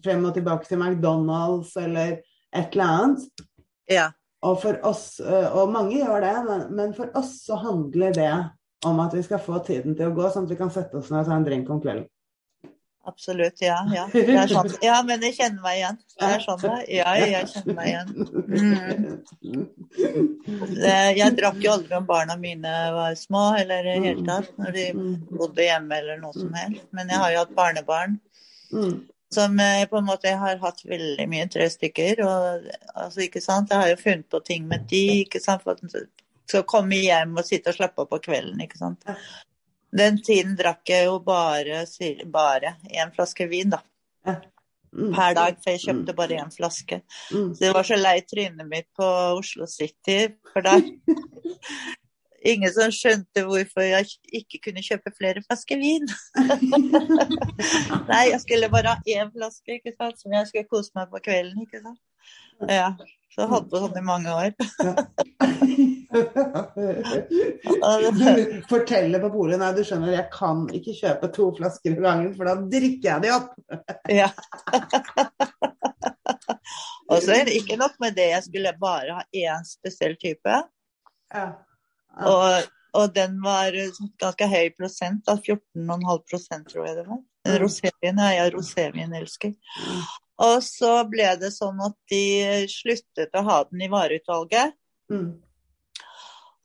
[0.04, 2.18] frem og tilbake til McDonald's eller
[2.56, 3.46] et eller annet.
[3.90, 4.10] ja.
[4.42, 8.36] Og for oss, og mange gjør det, men, men for oss så handler det
[8.86, 11.12] om at vi skal få tiden til å gå, sånn at vi kan sette oss
[11.12, 12.08] ned og ta en drink om kvelden.
[13.10, 13.62] Absolutt.
[13.64, 14.06] Ja, ja.
[14.14, 14.70] Det er sånn.
[14.86, 16.00] Ja, men jeg kjenner meg igjen.
[16.20, 16.78] Det er sånn det.
[16.94, 18.10] Ja, jeg kjenner meg igjen.
[19.40, 21.16] Mm.
[21.18, 24.76] jeg drakk jo aldri om barna mine var små, eller i det hele tatt, når
[24.78, 24.86] de
[25.32, 26.86] bodde hjemme eller noe som helst.
[26.96, 28.20] Men jeg har jo hatt barnebarn
[28.70, 29.08] Mm.
[29.34, 32.22] som jeg på en måte jeg har hatt veldig mye, tre stykker.
[32.26, 36.06] Og altså, ikke sant, jeg har jo funnet på ting med de, ikke sant, de
[36.50, 39.06] skal komme hjem og sitte og slappe av på kvelden, ikke sant.
[39.96, 41.84] Den tiden drakk jeg jo bare,
[42.34, 43.82] bare en flaske vin, da.
[44.90, 45.14] Mm.
[45.14, 47.02] Per dag, for jeg kjøpte bare én flaske.
[47.30, 47.54] Mm.
[47.54, 50.22] Så det var så lei trynet mitt på Oslo City,
[50.54, 50.82] for der
[52.48, 56.06] Ingen som skjønte hvorfor jeg ikke kunne kjøpe flere flasker vin.
[58.12, 61.20] Nei, jeg skulle bare ha én flaske, ikke sant, som jeg skulle kose meg på
[61.26, 62.00] kvelden, ikke sant.
[62.68, 62.90] Ja,
[63.34, 64.52] så jeg holdt på sånn i mange år.
[66.10, 66.16] Du
[68.66, 72.50] forteller på polet Nei, du skjønner, jeg kan ikke kjøpe to flasker i gangen, for
[72.50, 73.52] da drikker jeg de opp.
[74.10, 74.30] Ja.
[77.10, 80.58] Og så er det ikke nok med det, jeg skulle bare ha én spesiell type.
[81.34, 81.48] Ja.
[82.26, 82.68] Og,
[82.98, 83.74] og den var
[84.22, 87.22] ganske høy prosent, 14,5% tror jeg det var.
[87.48, 87.56] Mm.
[87.64, 89.54] Rosévin, er jeg er rosévinelsker.
[90.40, 92.24] Og så ble det sånn at de
[92.72, 94.72] sluttet å ha den i vareutvalget.
[95.12, 95.42] Mm.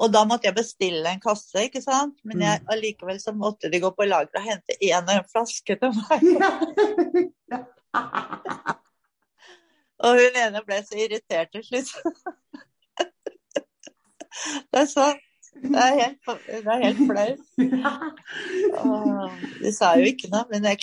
[0.04, 2.16] Og da måtte jeg bestille en kasse, ikke sant.
[2.26, 2.68] Men jeg, Mm.
[2.74, 6.20] allikevel så måtte de gå på lageret og hente én og en flaske til meg.
[10.04, 11.90] Og hun ene ble så irritert til slutt.
[14.74, 15.18] Det er sånn.
[15.62, 17.40] Det er helt, det er helt flaut.
[19.64, 20.74] De sa jo ikke noe, men nei,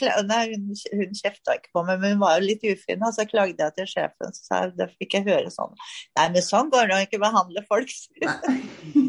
[0.53, 0.63] hun,
[0.95, 3.03] hun kjefta ikke på meg, men hun var jo litt ufin.
[3.05, 5.73] Og så klagde jeg til sjefen, så sa jeg, da fikk jeg høre sånn
[6.17, 7.91] Nei, men sånn går det å ikke behandle folk.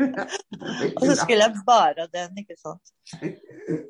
[0.00, 2.92] Og så skulle jeg bare den, ikke sant.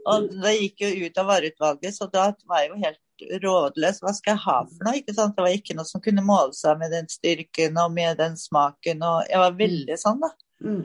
[0.08, 4.00] Og det gikk jo ut av vareutvalget, så da var jeg jo helt rådløs.
[4.02, 4.96] Hva skal jeg ha for noe?
[5.00, 5.36] ikke sant?
[5.36, 9.04] Det var ikke noe som kunne måle seg med den styrken og med den smaken.
[9.06, 10.32] Og jeg var veldig sånn, da.
[10.64, 10.82] Mm.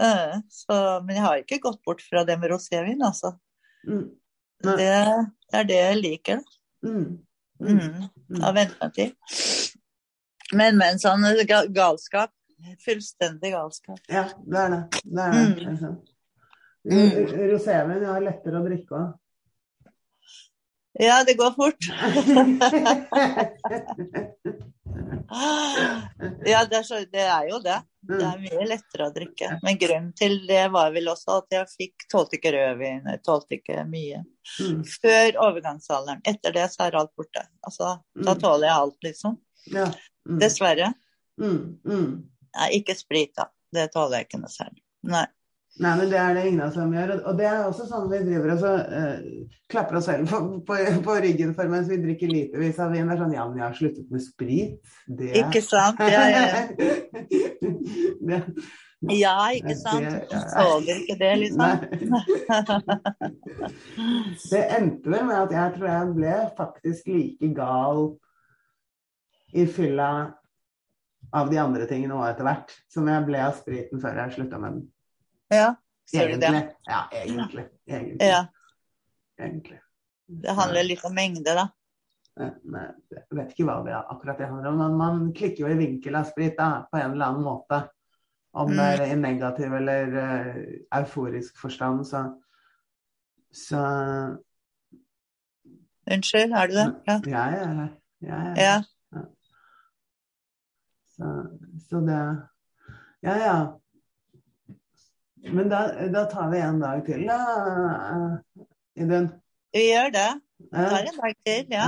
[0.00, 3.34] Eh, Så, men jeg har ikke gått bort fra det med rosévin, altså.
[3.88, 4.06] Mm.
[4.62, 6.42] Det, det er det jeg liker.
[6.42, 6.88] da.
[6.88, 7.18] Mm.
[7.62, 8.06] Mm.
[8.30, 9.12] Jeg har vent meg til.
[10.52, 11.24] Men, men sånn
[11.74, 12.32] galskap.
[12.84, 14.00] Fullstendig galskap.
[14.08, 14.82] Ja, det er det.
[15.04, 15.38] det, er det.
[15.72, 15.96] Mm.
[16.92, 17.10] Mm.
[17.52, 19.10] Rosévin er lettere å drikke òg.
[21.00, 21.86] Ja, det går fort.
[26.44, 27.78] ja, det er, så, det er, jo det.
[28.08, 29.48] Det er mye lettere å drikke.
[29.64, 33.86] Men grunnen til det var vel også at jeg fikk tålte ikke rødvin, tålte ikke
[33.88, 34.20] mye.
[34.60, 34.82] Mm.
[34.98, 36.20] Før overgangsalderen.
[36.28, 37.42] Etter det så er alt borte.
[37.64, 38.40] Altså, da Mm.
[38.44, 39.38] tåler jeg alt, liksom.
[39.72, 39.88] Ja.
[40.28, 40.38] Mm.
[40.44, 40.92] Dessverre.
[41.40, 42.28] Mm.
[42.56, 43.44] Nei, ikke sprit, da.
[43.72, 44.82] Det tåler jeg ikke noe særlig.
[45.08, 45.24] Nei.
[45.80, 47.10] Nei, men det er det ingen som gjør.
[47.30, 49.18] Og det er også sånn vi driver og så, eh,
[49.72, 50.74] klapper oss selv på, på,
[51.06, 53.08] på ryggen for mens vi drikker litervis av vin.
[53.08, 54.76] Det er sånn ja, men jeg har sluttet med sprit.
[55.08, 55.96] Det Ikke sant?
[56.04, 56.68] Ja, ja.
[58.28, 58.38] det,
[59.16, 60.04] ja ikke sant?
[60.04, 61.68] Det- tåler ikke det, liksom.
[64.52, 68.12] Det endte vel med at jeg tror jeg ble faktisk like gal
[69.56, 70.32] i fylla
[71.32, 74.58] av de andre tingene òg etter hvert, som jeg ble av spriten før jeg slutta
[74.60, 74.82] med den.
[75.52, 75.68] Ja,
[76.08, 76.50] ser du det?
[76.88, 77.64] Ja, egentlig.
[77.88, 78.28] Egentlig.
[78.28, 78.42] Ja,
[79.40, 79.78] egentlig.
[80.42, 81.68] det handler litt om mengde, da.
[82.40, 82.52] Jeg
[83.36, 86.16] vet ikke hva det er, akkurat det handler om, men man klikker jo i vinkel
[86.16, 87.82] av sprit da, på en eller annen måte.
[88.52, 90.56] Om det er i negativ eller uh,
[91.00, 92.24] euforisk forstand, så
[93.52, 93.78] Så
[96.12, 96.86] Unnskyld, er du det?
[97.06, 97.20] Ja.
[97.26, 97.90] jeg er her.
[98.22, 98.54] Er her.
[98.56, 98.76] ja.
[101.12, 101.30] Så,
[101.88, 102.22] så det
[103.22, 103.78] Ja, ja.
[105.52, 107.38] Men da, da tar vi en dag til, da,
[108.94, 109.28] Idun.
[109.72, 110.28] Vi gjør det.
[110.58, 111.86] Vi Tar en dag til, ja.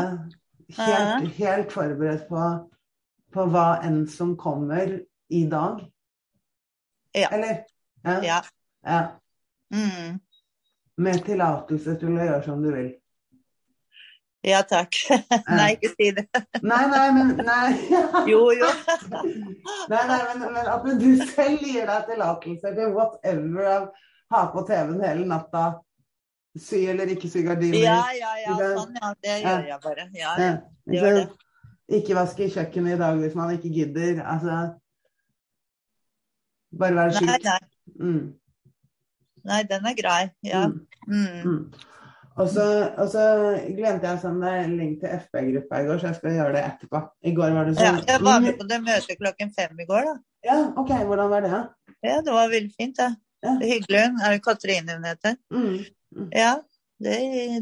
[0.74, 2.44] Helt, helt forberedt på,
[3.34, 4.96] på hva enn som kommer
[5.30, 5.84] i dag.
[7.14, 7.28] Ja.
[7.30, 7.62] Eller?
[8.02, 8.16] Ja.
[8.24, 8.40] Ja.
[8.86, 9.02] ja.
[9.74, 10.20] Mm.
[10.96, 12.90] Med tillatelse til å gjøre som du vil.
[14.44, 14.96] Ja takk.
[15.58, 16.26] Nei, ikke si det.
[16.62, 17.68] Nei, nei, men nei.
[18.32, 18.68] Jo, jo.
[19.92, 23.86] Nei, nei, men, men at du selv gir deg tillatelse til whatever av
[24.34, 25.64] ha på TV-en hele natta,
[26.58, 27.80] sy eller ikke sy gardiner.
[27.84, 28.54] Ja, ja, ja.
[28.76, 29.10] Sånn, ja.
[29.24, 30.06] Det gjør jeg bare.
[30.16, 30.52] Ja, Ja,
[30.98, 31.26] gjør det.
[31.98, 34.22] Ikke vaske kjøkkenet i dag hvis man ikke gidder.
[34.24, 34.54] Altså
[36.74, 37.58] Bare være Nei, nei.
[38.00, 38.22] Mm,
[39.44, 40.22] Nei, den er grei.
[40.42, 40.62] Ja.
[40.68, 40.86] mm,
[41.44, 41.58] Mm.
[42.34, 42.40] Mm.
[42.42, 42.64] Og så,
[42.98, 43.24] og så
[43.76, 46.54] glemte jeg å sende deg en link til FB-gruppa i går, så jeg skal gjøre
[46.56, 47.00] det etterpå.
[47.22, 49.86] I går var det Ja, sånn jeg var med på det møtet klokken fem i
[49.88, 50.14] går, da.
[50.44, 51.50] Ja, OK, hvordan var det?
[51.54, 51.62] da?
[52.04, 53.10] Ja, det var veldig fint, det.
[53.44, 53.54] Ja.
[53.60, 54.02] Det er hyggelig.
[54.24, 55.36] Er det Katrine hun heter?
[55.54, 55.84] Mm,
[56.34, 56.52] Ja,
[57.04, 57.16] det,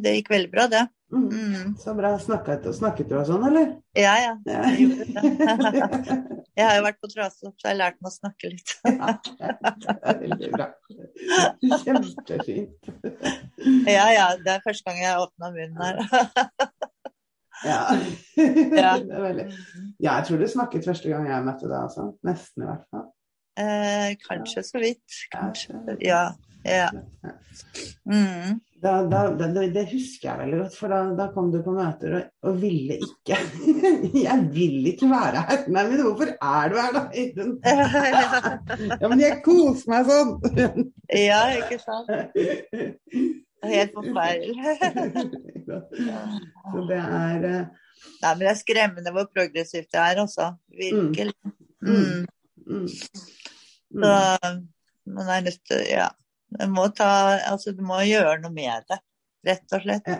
[0.04, 0.82] det gikk veldig bra, det.
[1.12, 1.28] Mm.
[1.32, 1.72] Mm.
[1.80, 2.12] Så bra.
[2.18, 3.74] Snakket, snakket du og sånn, eller?
[3.98, 4.34] Ja, ja.
[4.48, 4.62] Ja.
[4.72, 6.22] Jeg.
[6.52, 8.72] Jeg har jo vært på Trasopp, så jeg har lært meg å snakke litt.
[8.92, 9.14] Ja,
[10.04, 10.66] det veldig bra.
[11.80, 12.90] Kjempefint.
[13.88, 14.26] Ja, ja.
[14.36, 16.02] Det er første gang jeg åpna munnen her.
[17.62, 17.94] Ja.
[18.34, 18.96] Ja.
[18.98, 19.44] Det veldig...
[20.02, 22.08] ja, jeg tror du snakket første gang jeg møtte deg, altså.
[22.26, 23.04] Nesten i hvert fall.
[23.62, 25.20] Eh, kanskje så vidt.
[25.30, 25.78] Kanskje.
[26.02, 26.24] Ja.
[26.64, 26.88] Ja.
[28.04, 28.60] Mm.
[28.82, 32.16] Da, da, det, det husker jeg veldig godt, for da, da kom du på møter
[32.16, 33.36] og, og ville ikke
[34.26, 35.60] Jeg vil ikke være her.
[35.70, 37.02] Nei, men hvorfor er du her, da?
[39.02, 40.32] Ja, men jeg koser meg sånn!
[41.14, 42.10] ja, ikke sant.
[43.72, 44.56] Helt forferdelig.
[45.62, 47.68] Så det er eh,
[48.22, 50.48] Nei, men det er skremmende hvor progressivt det er, altså.
[50.74, 51.36] Virkelig.
[51.86, 52.26] Mm.
[52.66, 54.10] mm, Så
[54.42, 54.58] mm.
[55.14, 56.08] man er nødt til Ja.
[56.72, 57.10] Må ta
[57.48, 58.98] Altså, du må gjøre noe med det,
[59.48, 60.12] rett og slett.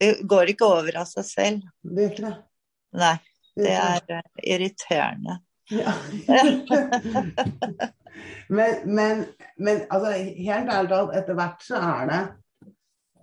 [0.00, 1.66] Det går ikke over av seg selv.
[1.82, 2.34] Det ikke det.
[2.94, 3.16] Nei,
[3.54, 5.38] Det er eh, irriterende.
[5.72, 5.94] Ja.
[8.56, 9.24] men, men,
[9.56, 12.20] men altså, helt ærlig talt, etter hvert så er det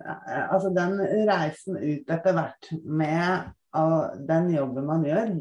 [0.01, 0.97] eh, Altså den
[1.29, 5.35] reisen ut etter hvert med uh, den jobben man gjør,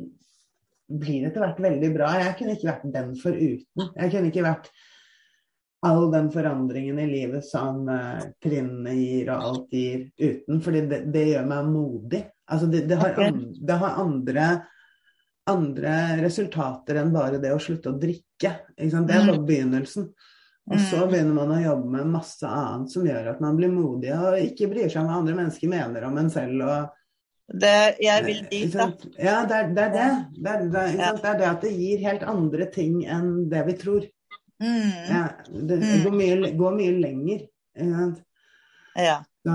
[1.01, 2.13] blir etter hvert veldig bra.
[2.21, 3.91] Jeg kunne ikke vært den foruten.
[3.95, 4.71] Jeg kunne ikke vært
[5.83, 10.61] all den forandringen i livet som uh, trinnene gir og alt gir uten.
[10.61, 12.24] fordi det, det gjør meg modig.
[12.51, 13.57] Altså det, det, har, Ok.
[13.66, 14.49] det har andre
[15.51, 18.53] andre resultater enn bare det å slutte å drikke.
[18.76, 19.07] Det er Mm.
[19.09, 20.11] bare begynnelsen.
[20.70, 21.11] Og så Mm.
[21.11, 24.68] begynner man å jobbe med masse annet som gjør at man blir modig og ikke
[24.70, 26.62] bryr seg om hva andre mennesker mener om en selv.
[26.62, 26.91] Og,
[27.53, 28.93] Det, jeg vil dit, da.
[29.18, 29.83] Ja, det er det.
[29.83, 30.26] Er det.
[30.39, 31.12] Det, er, det, er, Ja.
[31.14, 34.07] det er det at det gir helt andre ting enn det vi tror.
[34.61, 34.91] Mm.
[35.09, 36.03] Ja, det Mm.
[36.05, 37.47] går, mye, går mye lenger.
[38.97, 39.23] Ja.
[39.47, 39.55] Så,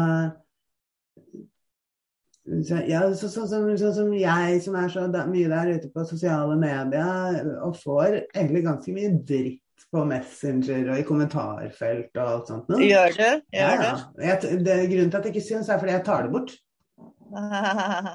[2.68, 3.47] så, ja, så, så,
[3.93, 8.64] som jeg som er så da, mye der ute på sosiale medier og får egentlig
[8.66, 12.70] ganske mye dritt på Messenger og i kommentarfelt og alt sånt.
[12.70, 12.82] Noe.
[12.86, 13.41] Gjør du?
[13.56, 13.93] Gjør ja.
[14.22, 16.56] Jeg, det, grunnen til at jeg ikke syns, er fordi jeg tar det bort.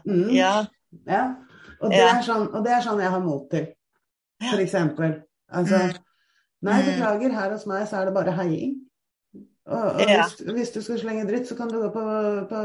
[0.07, 0.29] Mm.
[0.33, 0.53] Ja.
[1.07, 1.23] Ja.
[1.81, 2.13] Og, det Ja.
[2.25, 3.67] sånn, og det er sånn jeg har mot til,
[4.51, 5.13] for eksempel.
[5.53, 5.99] Altså, Mm.
[6.63, 6.87] Nei, Mm.
[6.93, 8.79] beklager, her hos meg så er det bare heiing.
[9.67, 10.23] Og, og Ja.
[10.25, 12.07] hvis, hvis du skal slenge dritt, så kan du gå på,
[12.51, 12.65] på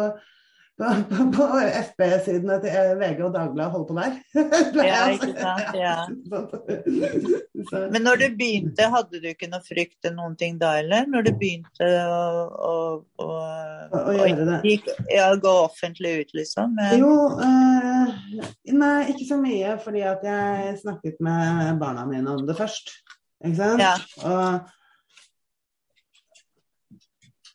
[0.76, 0.84] på,
[1.32, 4.18] på, FB-sidene til VG og Dagbladet holde på der.
[4.84, 5.78] Ja, ikke sant.
[5.80, 5.94] Ja.
[7.94, 11.08] Men når du begynte, hadde du ikke noe frykt til noen ting da, eller?
[11.08, 12.20] Når du begynte å,
[12.52, 12.74] å,
[13.24, 13.30] å,
[14.02, 14.60] Å- gjøre det.
[14.68, 16.76] gikk, ja, gå offentlig ut, liksom?
[16.76, 18.44] Men, Jo, eh,
[18.76, 22.92] nei, ikke så mye, fordi at jeg snakket med barna mine om det først.
[23.44, 23.82] Ikke sant?
[23.84, 23.94] Ja.
[24.24, 24.72] Og,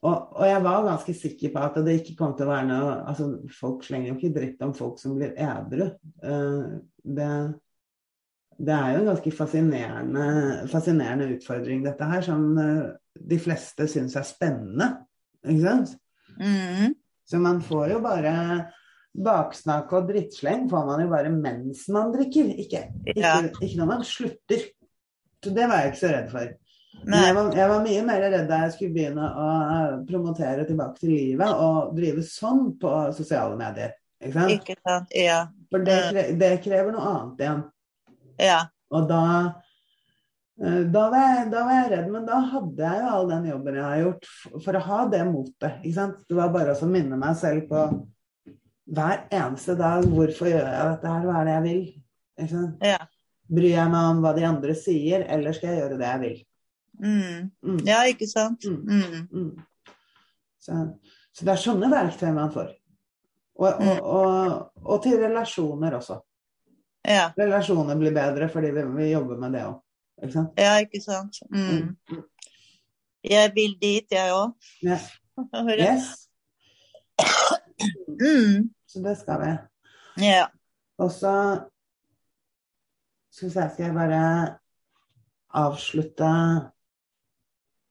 [0.02, 2.92] og, og jeg var ganske sikker på at det ikke kom til å være noe
[3.10, 5.86] altså Folk slenger jo ikke dritt om folk som blir edru.
[6.24, 6.70] Eh,
[7.04, 7.28] det,
[8.60, 10.26] det er jo en ganske fascinerende,
[10.72, 12.90] fascinerende utfordring, dette her, som eh,
[13.32, 14.90] de fleste syns er spennende.
[15.44, 15.94] Ikke sant?
[16.40, 16.92] mm,
[17.28, 18.34] Så man får jo bare
[19.10, 23.40] baksnakk og drittsleng får man jo bare mens man drikker, ikke, ikke, Ja.
[23.48, 24.68] ikke når man slutter.
[25.44, 26.50] Så det var jeg ikke så redd for.
[27.00, 30.66] Men jeg var, jeg var mye mer redd da jeg skulle begynne å eh, promotere
[30.68, 33.94] tilbake til livet og drive sånn på sosiale medier.
[34.20, 34.52] Ikke sant?
[34.58, 35.16] ikke sant.
[35.16, 35.40] Ja.
[35.72, 37.62] For det, kre, det krever noe annet igjen.
[38.40, 38.60] Ja.
[38.92, 39.24] Og da
[40.60, 43.48] eh, da var, jeg, da var jeg redd, men da hadde jeg jo all den
[43.48, 44.30] jobben jeg har gjort
[44.66, 45.78] for å ha det motet.
[45.80, 46.18] Ikke sant?
[46.28, 47.86] Det var bare å minne meg selv på
[48.90, 51.82] hver eneste dag hvorfor gjør jeg dette her, hva er det jeg vil?
[52.40, 52.86] Ikke sant?
[52.90, 53.00] Ja.
[53.50, 56.38] Bryr jeg meg om hva de andre sier, eller skal jeg gjøre det jeg vil?
[57.00, 57.50] Mm.
[57.64, 57.78] Mm.
[57.88, 58.66] ja, ikke sant.
[58.68, 58.82] Mm.
[58.86, 59.28] Mm.
[59.32, 59.94] Mm.
[60.60, 60.76] Så,
[61.32, 62.74] så det er sånne verktøy man får.
[63.60, 66.20] Og, og, og, og til relasjoner også.
[67.08, 67.30] Ja.
[67.36, 69.80] Relasjoner blir bedre fordi vi, vi jobber med det òg.
[70.20, 70.60] Ikke sant?
[70.60, 71.40] ja, ikke sant.
[71.48, 71.94] Mm.
[72.12, 72.22] Mm.
[73.30, 74.52] Jeg vil dit, jeg òg.
[74.84, 75.10] Yes,
[78.20, 78.68] Mm.
[78.86, 79.50] så det skal vi.
[80.26, 80.46] Ja.
[81.00, 81.32] Og så
[83.30, 84.22] skal vi se, skal jeg bare
[85.60, 86.30] avslutte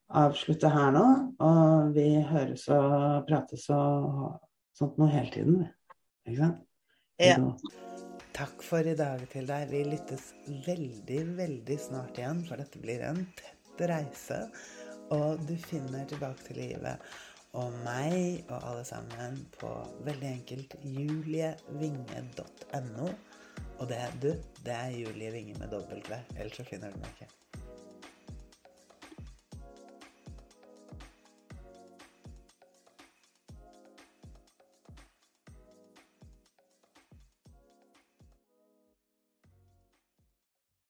[0.09, 1.05] avslutte her nå.
[1.45, 4.39] Og vi høres og prates og
[4.77, 5.63] sånt noe hele tiden.
[6.27, 6.59] Ikke sant?
[7.19, 7.37] Ja.
[8.39, 9.71] Takk for i dag til deg.
[9.73, 10.25] Vi lyttes
[10.67, 14.39] veldig, veldig snart igjen, for dette blir en tett reise.
[15.15, 16.97] Og du finner tilbake til livet
[17.57, 19.69] og meg og alle sammen på
[20.05, 23.07] veldig enkelt julievinge.no.
[23.79, 24.31] Og det, er du,
[24.65, 25.99] det er Julie Winge med W,
[26.35, 27.38] ellers så finner du meg ikke.